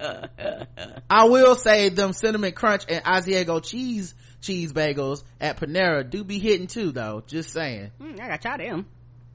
[1.10, 6.38] I will say them cinnamon crunch and Asiago cheese cheese bagels at Panera do be
[6.38, 7.22] hitting too though.
[7.26, 7.90] Just saying.
[8.00, 8.86] Mm, I got try them.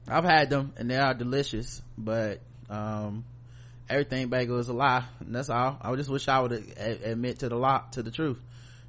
[0.08, 3.24] I've had them and they are delicious, but um
[3.88, 5.04] everything bagel is a lie.
[5.20, 5.78] And that's all.
[5.80, 8.40] I just wish I would admit to the lot to the truth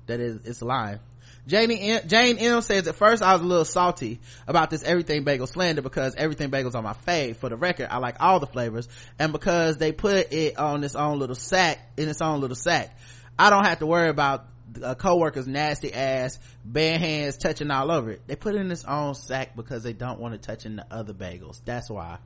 [0.08, 1.00] that is it's a lie.
[1.48, 5.46] Janie Jane M says at first I was a little salty about this everything bagel
[5.46, 7.38] slander because everything bagels are my fave.
[7.38, 8.88] For the record, I like all the flavors
[9.20, 12.98] and because they put it on its own little sack in its own little sack.
[13.38, 14.48] I don't have to worry about
[14.82, 18.22] a coworker's nasty ass bare hands touching all over it.
[18.28, 21.14] They put it in its own sack because they don't want it touching the other
[21.14, 21.62] bagels.
[21.66, 22.18] That's why.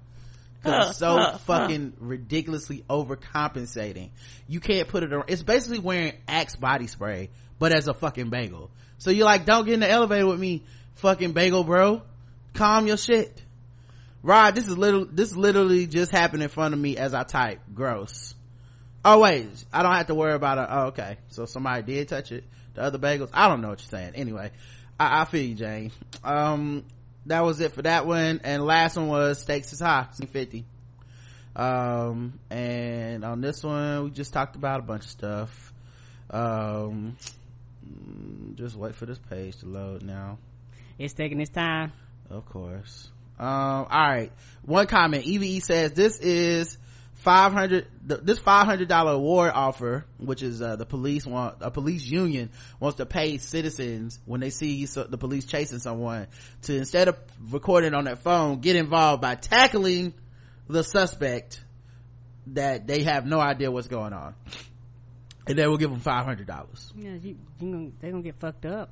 [0.64, 4.10] Cause it's so fucking ridiculously overcompensating.
[4.48, 5.26] You can't put it around.
[5.30, 7.30] It's basically wearing Axe body spray,
[7.60, 8.70] but as a fucking bagel.
[8.98, 10.64] So you're like, don't get in the elevator with me,
[10.96, 12.02] fucking bagel bro.
[12.54, 13.42] Calm your shit.
[14.22, 17.62] Rod, this is little, this literally just happened in front of me as I type.
[17.74, 18.36] Gross.
[19.04, 20.68] Oh wait, I don't have to worry about it.
[20.70, 21.18] Oh, okay.
[21.30, 22.44] So somebody did touch it.
[22.74, 23.30] The other bagels.
[23.34, 24.14] I don't know what you're saying.
[24.16, 24.52] Anyway,
[25.00, 25.92] I, I feel you, Jane.
[26.24, 26.84] Um,
[27.26, 28.42] that was it for that one.
[28.44, 30.66] And last one was stakes is high, 50.
[31.56, 35.74] Um, and on this one, we just talked about a bunch of stuff.
[36.30, 37.18] Um,
[37.86, 40.38] mm, just wait for this page to load now.
[40.98, 41.92] It's taking its time.
[42.30, 43.10] Of course.
[43.40, 44.32] Um, all right.
[44.64, 45.26] One comment.
[45.26, 46.78] EVE says this is
[47.30, 52.50] 500 th- this $500 award offer which is uh, the police want a police union
[52.80, 56.26] wants to pay citizens when they see so, the police chasing someone
[56.64, 57.16] to instead of
[57.52, 60.12] recording on their phone get involved by tackling
[60.68, 61.62] the suspect
[62.48, 64.34] that they have no idea what's going on
[65.46, 66.48] and they will give them $500
[66.96, 68.90] Yeah, you, you gonna, they gonna get fucked up.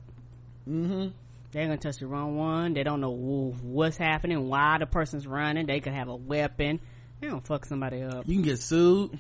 [0.69, 1.07] mm-hmm
[1.53, 2.75] They're gonna touch the wrong one.
[2.75, 5.65] They don't know what's happening, why the person's running.
[5.65, 6.79] They could have a weapon.
[7.19, 8.27] They don't fuck somebody up.
[8.27, 9.17] you can get sued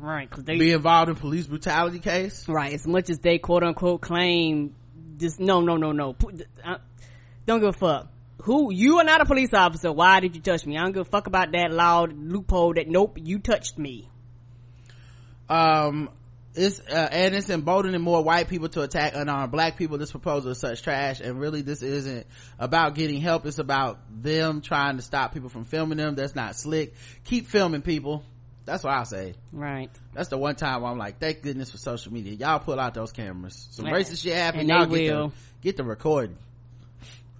[0.00, 3.64] Right, cause they, be involved in police brutality case right, as much as they quote
[3.64, 4.76] unquote claim
[5.16, 6.14] this, no, no, no, no.
[6.64, 6.76] Uh,
[7.46, 8.08] Don't give a fuck.
[8.42, 9.90] Who, you are not a police officer.
[9.90, 10.76] Why did you touch me?
[10.78, 14.08] I don't give a fuck about that loud loophole that, nope, you touched me.
[15.48, 16.10] um
[16.58, 19.96] it's uh, and it's emboldening more white people to attack unarmed black people.
[19.98, 22.26] This proposal is such trash and really this isn't
[22.58, 23.46] about getting help.
[23.46, 26.14] It's about them trying to stop people from filming them.
[26.14, 26.94] That's not slick.
[27.24, 28.24] Keep filming people.
[28.64, 29.34] That's what i say.
[29.50, 29.90] Right.
[30.12, 32.34] that's the one time where i'm like thank goodness for social media.
[32.34, 33.68] Y'all pull out those cameras.
[33.70, 34.60] Some racist shit happen.
[34.60, 35.28] And y'all get will.
[35.28, 36.36] the, get the recording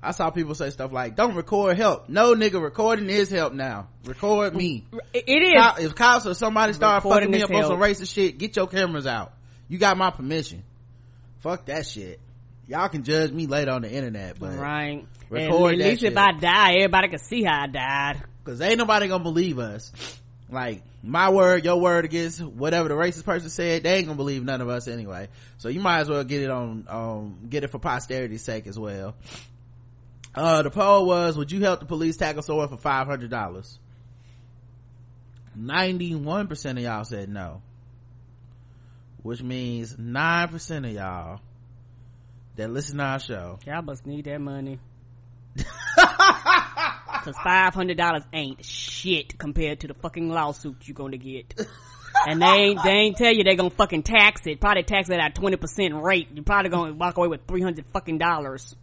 [0.03, 3.89] i saw people say stuff like don't record help no nigga recording is help now
[4.05, 5.61] record me It, is.
[5.61, 8.55] Cop- if cops or somebody start Recording fucking me up on some racist shit, get
[8.57, 9.33] your cameras out.
[9.69, 10.63] You got my permission.
[11.41, 12.21] Fuck that shit.
[12.67, 15.07] Y'all can judge me later on the internet, but Right.
[15.31, 16.13] Record and at least shit.
[16.13, 18.23] if I die, everybody can see how I died.
[18.45, 19.93] cause ain't nobody gonna believe us.
[20.51, 24.45] Like my word, your word against whatever the racist person said, they ain't gonna believe
[24.45, 25.29] none of us anyway.
[25.59, 28.79] So you might as well get it on, um, get it for posterity's sake as
[28.79, 29.15] well.
[30.39, 33.79] Uh, the poll was, would you help the police tackle someone for $500?
[35.59, 37.61] 91% of y'all said no.
[39.25, 41.41] Which means 9% of y'all
[42.55, 43.59] that listen to our show.
[43.67, 44.79] Y'all must need that money.
[45.97, 51.53] Cause five hundred dollars ain't shit compared to the fucking lawsuit you're gonna get.
[52.27, 54.61] And they ain't, they ain't tell you they gonna fucking tax it.
[54.61, 56.29] Probably tax it at twenty percent rate.
[56.33, 58.77] You're probably gonna walk away with three hundred fucking dollars.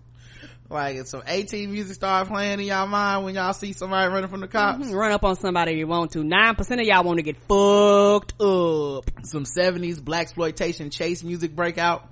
[0.67, 4.29] Like if some 18 music start playing in y'all mind when y'all see somebody running
[4.29, 4.85] from the cops.
[4.87, 4.95] Mm-hmm.
[4.95, 6.23] Run up on somebody if you want to.
[6.23, 9.11] Nine percent of y'all want to get fucked up.
[9.23, 12.11] Some 70s black exploitation chase music breakout.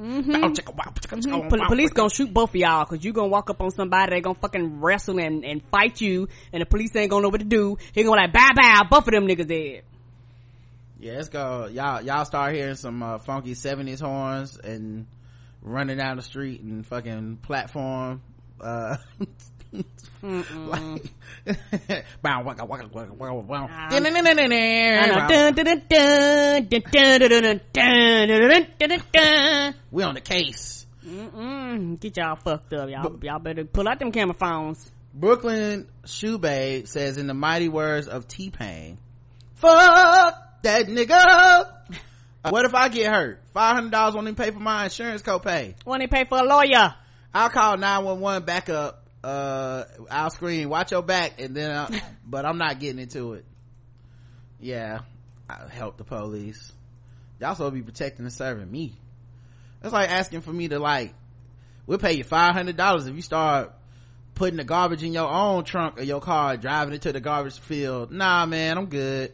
[1.50, 4.22] Pol- police gonna shoot both of y'all because you gonna walk up on somebody they
[4.22, 7.46] gonna fucking wrestle and, and fight you and the police ain't gonna know what to
[7.46, 9.84] do he gonna like bye bye both of them niggas dead
[11.00, 11.68] Yeah, let's go.
[11.68, 15.08] Y'all, y'all start hearing some uh, funky 70s horns and
[15.62, 18.22] running down the street and fucking platform.
[18.64, 18.98] Uh,
[29.92, 30.86] we on the case.
[31.06, 32.00] Mm-mm.
[32.00, 33.20] Get y'all fucked up, y'all.
[33.22, 34.90] Y'all better pull out them camera phones.
[35.14, 38.98] Brooklyn Shoebay says, in the mighty words of T Pain,
[39.56, 41.70] "Fuck that nigga."
[42.50, 43.42] what if I get hurt?
[43.54, 45.76] Five hundred dollars won't even pay for my insurance copay.
[45.86, 46.96] Won't even pay for a lawyer.
[47.34, 49.08] I'll call 911 backup.
[49.24, 51.90] Uh, I'll scream, watch your back, and then, I'll,
[52.26, 53.46] but I'm not getting into it.
[54.60, 55.00] Yeah,
[55.50, 56.72] I help the police.
[57.40, 58.94] Y'all supposed to be protecting and serving me.
[59.82, 61.14] That's like asking for me to like,
[61.88, 63.74] we'll pay you $500 if you start
[64.36, 67.60] putting the garbage in your own trunk of your car, driving it to the garbage
[67.60, 68.12] field.
[68.12, 69.34] Nah, man, I'm good.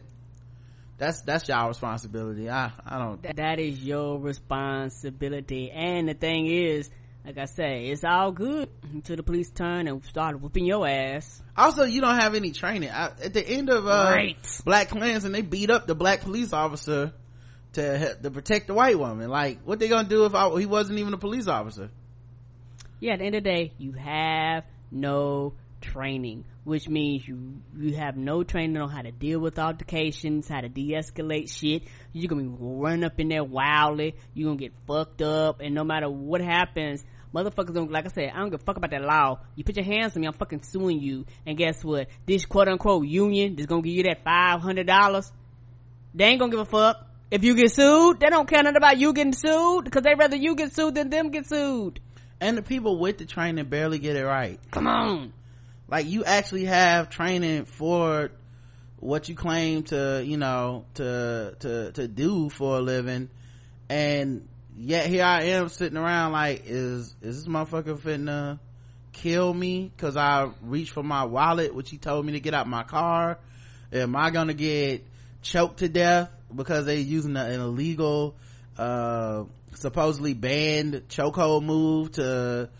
[0.98, 2.50] That's, that's y'all responsibility.
[2.50, 5.70] I, I don't, That is your responsibility.
[5.70, 6.90] And the thing is,
[7.24, 11.42] like I say, it's all good until the police turn and start whooping your ass.
[11.56, 14.36] also you don't have any training I, at the end of uh Right.
[14.64, 17.12] black clans and they beat up the black police officer
[17.74, 20.98] to to protect the white woman like what they gonna do if I, he wasn't
[20.98, 21.90] even a police officer
[23.00, 27.94] Yeah, at the end of the day, you have no training, which means you you
[27.96, 31.84] have no training on how to deal with altercations, how to de-escalate shit.
[32.12, 34.14] You're gonna be running up in there wildly.
[34.34, 37.04] You're gonna get fucked up, and no matter what happens,
[37.34, 37.90] motherfuckers don't.
[37.90, 39.40] Like I said, I don't give a fuck about that law.
[39.56, 41.24] You put your hands on me, I'm fucking suing you.
[41.46, 42.08] And guess what?
[42.26, 45.30] This quote unquote union is gonna give you that five hundred dollars.
[46.14, 47.06] They ain't gonna give a fuck.
[47.30, 50.34] If you get sued, they don't care nothing about you getting sued because they rather
[50.36, 52.00] you get sued than them get sued.
[52.40, 55.32] and the people with the training barely get it right Come on.
[55.90, 58.30] Like you actually have training for
[58.98, 63.28] what you claim to you know to to to do for a living.
[63.88, 68.58] And yet here i am sitting around like is is this motherfucker finna
[69.12, 72.66] kill me because i reached for my wallet which he told me to get out
[72.66, 73.38] my car?
[73.92, 75.04] Am i gonna get
[75.42, 78.36] choked to death because they using an illegal
[78.78, 82.70] uh supposedly banned chokehold move to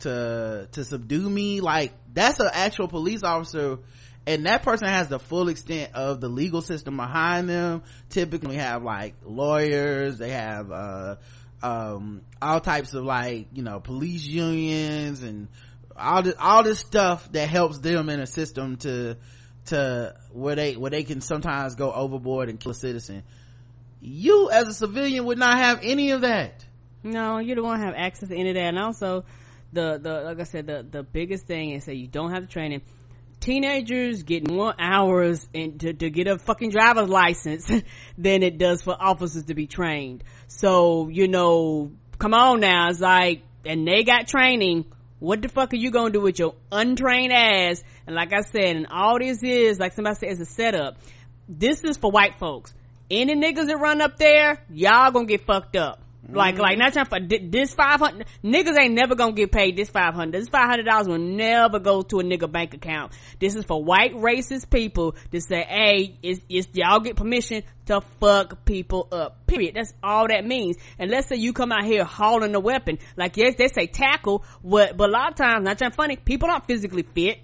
[0.00, 3.78] to to subdue me like that's an actual police officer
[4.26, 7.82] and that person has the full extent of the legal system behind them.
[8.10, 11.16] Typically have like lawyers they have uh
[11.62, 15.48] um all types of like you know police unions and
[15.96, 19.16] all this all this stuff that helps them in a system to
[19.66, 23.22] to where they where they can sometimes go overboard and kill a citizen.
[24.00, 26.64] You as a civilian would not have any of that.
[27.02, 28.64] No, you don't want to have access to any of that.
[28.64, 29.24] And also,
[29.72, 32.48] the, the, like I said, the, the biggest thing is that you don't have the
[32.48, 32.82] training.
[33.40, 37.66] Teenagers get more hours in, to, to get a fucking driver's license
[38.18, 40.24] than it does for officers to be trained.
[40.48, 42.90] So, you know, come on now.
[42.90, 44.86] It's like, and they got training.
[45.18, 47.82] What the fuck are you gonna do with your untrained ass?
[48.06, 50.98] And like I said, and all this is, like somebody said, is a setup.
[51.48, 52.74] This is for white folks.
[53.10, 56.02] Any niggas that run up there, y'all gonna get fucked up.
[56.32, 60.32] Like, like, not trying for this 500, niggas ain't never gonna get paid this 500.
[60.32, 63.12] This $500 will never go to a nigga bank account.
[63.38, 68.00] This is for white racist people to say, hey, it's, it's, y'all get permission to
[68.20, 69.46] fuck people up.
[69.46, 69.74] Period.
[69.74, 70.76] That's all that means.
[70.98, 72.98] And let's say you come out here hauling a weapon.
[73.16, 76.50] Like, yes, they say tackle, but, but a lot of times, not trying funny, people
[76.50, 77.40] aren't physically fit.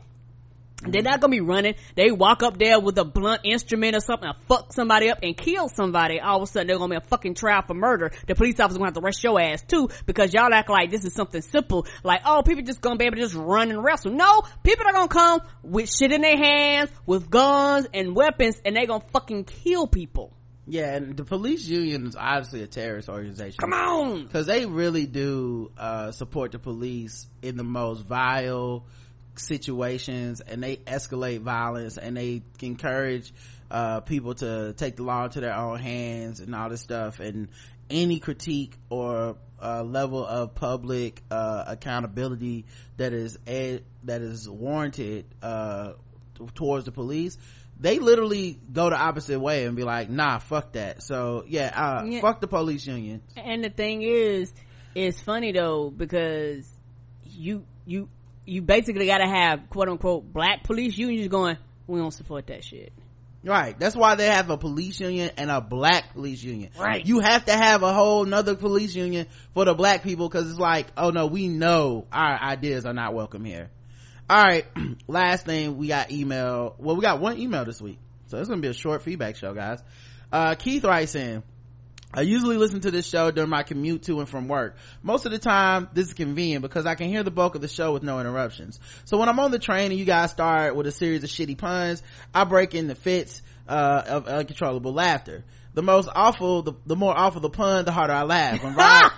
[0.83, 1.75] They're not gonna be running.
[1.95, 5.35] They walk up there with a blunt instrument or something and fuck somebody up and
[5.37, 6.21] kill somebody.
[6.21, 8.13] All of a sudden, they're gonna be a fucking trial for murder.
[8.27, 11.05] The police officer gonna have to arrest your ass too because y'all act like this
[11.07, 11.87] is something simple.
[12.05, 14.13] Like, oh, people just gonna be able to just run and wrestle.
[14.13, 18.77] No, people are gonna come with shit in their hands, with guns and weapons, and
[18.77, 20.35] they gonna fucking kill people.
[20.69, 24.25] yeah and the police union is obviously a terrorist organization Come on!
[24.25, 28.85] because they really do uh, support the police in the most vile
[29.39, 33.33] situations and they escalate violence and they encourage
[33.71, 37.21] uh, people to take the law into their own hands and all this stuff.
[37.21, 37.49] And
[37.91, 42.67] any critique or uh, level of public uh, accountability
[42.97, 45.93] that is ed- that is warranted uh,
[46.37, 47.39] t- towards the police
[47.79, 51.03] they literally go the opposite way and be like nah fuck that.
[51.03, 52.21] So yeah, uh, Yeah.
[52.21, 53.23] fuck the police union.
[53.37, 54.53] And the thing is,
[54.95, 56.67] it's funny though because
[57.25, 58.09] you you
[58.47, 61.59] you basically got to have quote unquote black police unions going.
[61.87, 62.93] We don't support that shit.
[63.45, 63.79] Right.
[63.79, 66.71] That's why they have a police union and a black police union.
[66.79, 67.07] Right.
[67.07, 70.59] You have to have a whole nother police union for the black people because it's
[70.59, 73.71] like, oh no, we know our ideas are not welcome here.
[74.29, 74.67] All right.
[75.07, 76.75] Last thing we got email.
[76.79, 77.99] Well, we got one email this week.
[78.27, 79.81] So it's going to be a short feedback show, guys.
[80.33, 81.45] Uh, Keith writes in,
[82.17, 84.77] I usually listen to this show during my commute to and from work.
[85.03, 87.69] Most of the time, this is convenient because I can hear the bulk of the
[87.69, 88.81] show with no interruptions.
[89.05, 91.59] So when I'm on the train and you guys start with a series of shitty
[91.59, 92.03] puns,
[92.35, 95.45] I break into fits, uh, of uncontrollable laughter.
[95.75, 98.65] The most awful, the, the more awful the pun, the harder I laugh.
[98.65, 99.13] When Rod,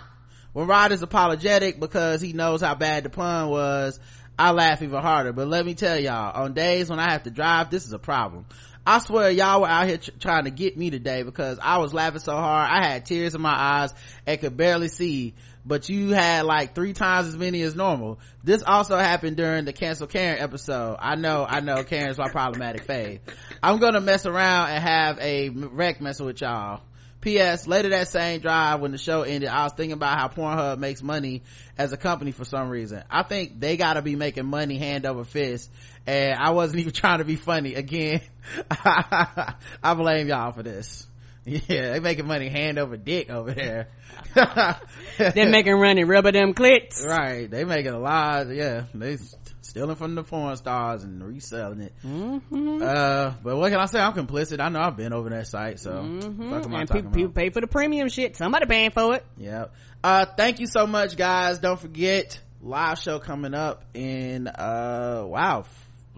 [0.53, 4.01] when Rod is apologetic because he knows how bad the pun was,
[4.37, 5.33] I laugh even harder.
[5.33, 7.99] But let me tell y'all, on days when I have to drive, this is a
[8.01, 8.47] problem.
[8.89, 11.93] I swear y'all were out here tr- trying to get me today because I was
[11.93, 12.70] laughing so hard.
[12.70, 13.93] I had tears in my eyes
[14.26, 15.34] and could barely see,
[15.66, 18.18] but you had like three times as many as normal.
[18.43, 20.97] This also happened during the cancel Karen episode.
[21.01, 23.20] I know, I know Karen's my problematic fave.
[23.62, 26.80] I'm gonna mess around and have a wreck messing with y'all.
[27.21, 27.66] P.S.
[27.66, 31.03] Later that same drive when the show ended, I was thinking about how Pornhub makes
[31.03, 31.43] money
[31.77, 33.03] as a company for some reason.
[33.11, 35.69] I think they gotta be making money hand over fist
[36.07, 37.75] and I wasn't even trying to be funny.
[37.75, 38.21] Again,
[38.71, 39.55] I
[39.97, 41.08] blame y'all for this.
[41.69, 43.89] Yeah, they making money hand over dick over there.
[44.35, 47.03] They're making money rubber them clits.
[47.05, 47.51] right.
[47.51, 48.49] They making a lot.
[48.49, 48.85] Yeah.
[48.95, 49.17] They
[49.63, 51.95] stealing from the porn stars and reselling it.
[52.05, 52.83] Mm-hmm.
[52.83, 54.01] Uh, but what can I say?
[54.01, 54.61] I'm complicit.
[54.61, 55.79] I know I've been over that site.
[55.81, 56.51] So, Mm-hmm.
[56.51, 58.37] fuck am I And people, people pay for the premium shit.
[58.37, 59.25] Somebody paying for it.
[59.37, 59.75] Yep.
[60.03, 61.59] Uh, thank you so much, guys.
[61.59, 65.65] Don't forget live show coming up in uh wow,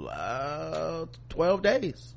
[0.09, 2.15] uh, twelve days.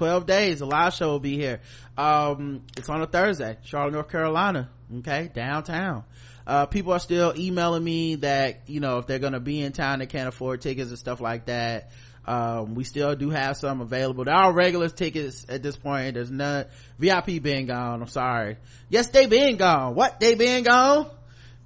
[0.00, 1.60] 12 days, The live show will be here.
[1.98, 4.70] Um, it's on a Thursday, Charlotte, North Carolina.
[5.00, 6.04] Okay, downtown.
[6.46, 9.98] Uh, people are still emailing me that, you know, if they're gonna be in town,
[9.98, 11.90] they can't afford tickets and stuff like that.
[12.24, 14.24] Um, we still do have some available.
[14.24, 16.14] There are regular tickets at this point.
[16.14, 16.64] There's none.
[16.98, 18.00] VIP been gone.
[18.00, 18.56] I'm sorry.
[18.88, 19.94] Yes, they been gone.
[19.94, 20.18] What?
[20.18, 21.10] They been gone?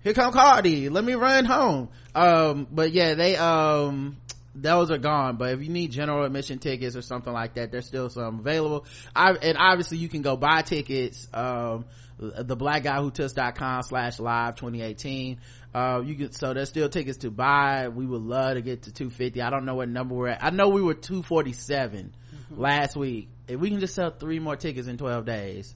[0.02, 0.88] Here come Cardi.
[0.88, 1.88] Let me run home.
[2.16, 4.16] Um, but yeah, they, um,
[4.54, 5.36] those are gone.
[5.36, 8.86] But if you need general admission tickets or something like that, there's still some available.
[9.14, 11.26] I, and obviously you can go buy tickets.
[11.32, 11.86] Um,
[12.18, 15.40] the black guy who com slash live 2018.
[15.74, 17.88] Uh, you can, so there's still tickets to buy.
[17.88, 19.42] We would love to get to 250.
[19.42, 20.44] I don't know what number we're at.
[20.44, 22.14] I know we were 247
[22.50, 23.28] last week.
[23.48, 25.74] If we can just sell three more tickets in 12 days,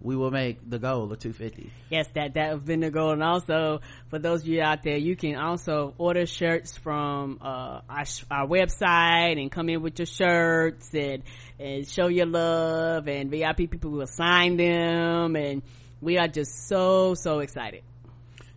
[0.00, 1.72] we will make the goal of 250.
[1.90, 3.10] Yes, that that have been the goal.
[3.12, 7.80] And also, for those of you out there, you can also order shirts from uh,
[7.88, 11.22] our, our website and come in with your shirts and
[11.58, 13.08] and show your love.
[13.08, 15.62] And VIP people will sign them, and
[16.00, 17.82] we are just so so excited.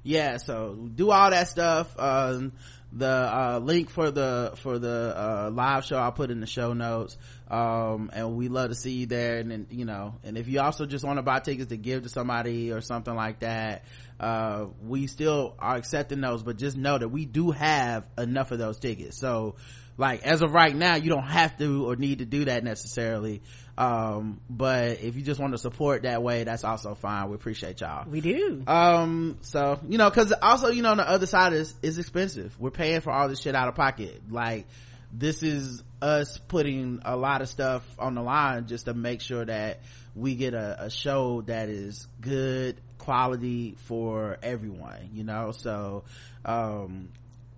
[0.03, 1.97] Yeah so do all that stuff.
[1.99, 2.53] Um
[2.93, 6.73] the uh link for the for the uh live show i'll put in the show
[6.73, 7.17] notes.
[7.49, 9.37] Um and we love to see you there.
[9.37, 12.03] And then you know and if you also just want to buy tickets to give
[12.03, 13.85] to somebody or something like that
[14.19, 16.43] uh we still are accepting those.
[16.43, 19.17] But just know that we do have enough of those tickets.
[19.17, 19.55] So
[19.97, 23.41] like as of right now you don't have to or need to do that necessarily.
[23.77, 27.29] Um but if you just want to support that way that's also fine.
[27.29, 28.09] We appreciate y'all.
[28.09, 28.63] We do.
[28.67, 32.55] um so you know because also you know on the other side is is expensive.
[32.59, 34.21] We're paying for all this shit out of pocket.
[34.29, 34.67] Like
[35.13, 39.45] this is us putting a lot of stuff on the line just to make sure
[39.45, 39.81] that
[40.15, 45.51] we get a, a show that is good quality for everyone you know?
[45.51, 46.03] So
[46.45, 47.09] um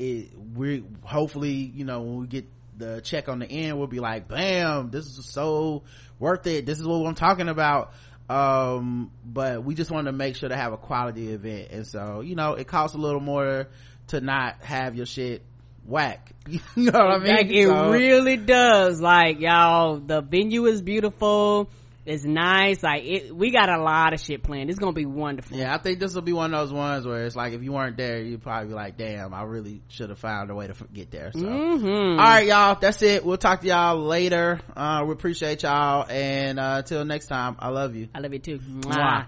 [0.04, 2.46] it we hopefully you know when we get
[2.78, 5.84] the check on the end we'll be like bam this is so
[6.20, 6.66] worth it.
[6.66, 7.92] This is what i'm talking about.
[8.30, 11.70] Um but we just wanted to make sure to have a quality event.
[11.72, 13.68] And so you know it costs a little more
[14.08, 15.44] to not have your shit
[15.86, 16.32] whack.
[16.48, 17.36] You know what i mean?
[17.36, 19.00] Like it So- really does.
[19.02, 21.70] Like y'all, the venue is beautiful.
[22.06, 22.84] It's nice.
[22.84, 24.70] Like it, we got a lot of shit planned.
[24.70, 25.58] It's gonna be wonderful.
[25.58, 27.72] yeah i think this will be one of those ones where it's like if you
[27.72, 30.74] weren't there you'd probably be like damn i really should have found a way to
[30.94, 32.12] get there so Mhm.
[32.12, 36.60] all right y'all that's it we'll talk to y'all later uh we appreciate y'all and
[36.60, 38.60] uh till next time i love you I love you too.
[38.60, 38.94] Mwah.
[38.96, 39.26] Mwah.